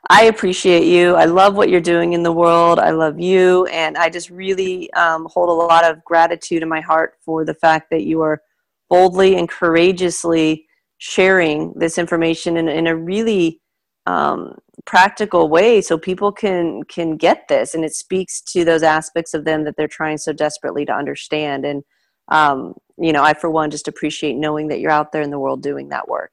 I 0.09 0.25
appreciate 0.25 0.85
you. 0.85 1.15
I 1.15 1.25
love 1.25 1.55
what 1.55 1.69
you're 1.69 1.81
doing 1.81 2.13
in 2.13 2.23
the 2.23 2.31
world. 2.31 2.79
I 2.79 2.91
love 2.91 3.19
you. 3.19 3.65
And 3.67 3.97
I 3.97 4.09
just 4.09 4.29
really 4.29 4.91
um, 4.93 5.27
hold 5.29 5.49
a 5.49 5.51
lot 5.51 5.83
of 5.83 6.03
gratitude 6.05 6.63
in 6.63 6.69
my 6.69 6.79
heart 6.79 7.15
for 7.25 7.43
the 7.43 7.53
fact 7.53 7.89
that 7.91 8.03
you 8.03 8.21
are 8.21 8.41
boldly 8.89 9.35
and 9.35 9.49
courageously 9.49 10.65
sharing 10.97 11.73
this 11.73 11.97
information 11.97 12.57
in, 12.57 12.69
in 12.69 12.87
a 12.87 12.95
really 12.95 13.59
um, 14.05 14.57
practical 14.85 15.49
way 15.49 15.81
so 15.81 15.97
people 15.97 16.31
can 16.31 16.81
can 16.83 17.17
get 17.17 17.47
this 17.49 17.75
and 17.75 17.83
it 17.83 17.93
speaks 17.93 18.39
to 18.39 18.63
those 18.63 18.81
aspects 18.81 19.33
of 19.33 19.43
them 19.43 19.65
that 19.65 19.75
they're 19.75 19.87
trying 19.87 20.17
so 20.17 20.31
desperately 20.31 20.85
to 20.85 20.93
understand 20.93 21.65
and 21.65 21.83
um, 22.29 22.73
you 22.97 23.11
know 23.11 23.21
i 23.21 23.33
for 23.33 23.49
one 23.49 23.69
just 23.69 23.89
appreciate 23.89 24.35
knowing 24.35 24.69
that 24.69 24.79
you're 24.79 24.89
out 24.91 25.11
there 25.11 25.21
in 25.21 25.29
the 25.29 25.39
world 25.39 25.61
doing 25.61 25.89
that 25.89 26.07
work 26.07 26.31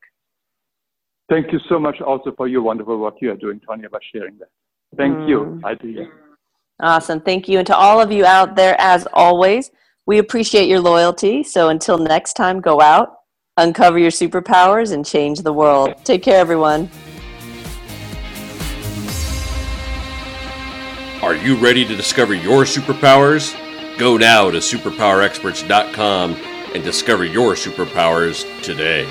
Thank 1.29 1.53
you 1.53 1.59
so 1.69 1.79
much 1.79 2.01
also 2.01 2.33
for 2.37 2.49
your 2.49 2.63
wonderful 2.63 2.99
work 2.99 3.15
you 3.21 3.31
are 3.33 3.37
doing, 3.37 3.61
Tonya, 3.61 3.91
by 3.91 3.99
sharing 4.13 4.37
that. 4.39 4.49
Thank 4.97 5.17
mm. 5.17 5.29
you. 5.29 5.61
I 5.65 5.75
do. 5.75 6.07
Awesome. 6.81 7.21
Thank 7.21 7.49
you. 7.49 7.59
And 7.59 7.67
to 7.67 7.77
all 7.77 8.01
of 8.01 8.13
you 8.13 8.27
out 8.27 8.57
there, 8.57 8.77
as 8.79 9.07
always, 9.13 9.71
we 10.07 10.19
appreciate 10.19 10.69
your 10.69 10.81
loyalty. 10.81 11.43
So 11.43 11.71
until 11.71 11.99
next 11.99 12.35
time, 12.35 12.61
go 12.61 12.81
out, 12.81 13.15
uncover 13.57 13.99
your 13.99 14.11
superpowers, 14.11 14.93
and 14.93 15.05
change 15.05 15.41
the 15.41 15.53
world. 15.53 15.95
Take 16.05 16.23
care, 16.23 16.39
everyone. 16.39 16.91
Are 21.23 21.35
you 21.35 21.57
ready 21.57 21.87
to 21.87 21.97
discover 21.97 22.35
your 22.35 22.65
superpowers? 22.65 23.59
Go 23.99 24.19
now 24.19 24.51
to 24.51 24.59
superpowerexperts.com 24.59 26.35
and 26.75 26.85
discover 26.85 27.25
your 27.25 27.55
superpowers 27.55 28.45
today. 28.63 29.07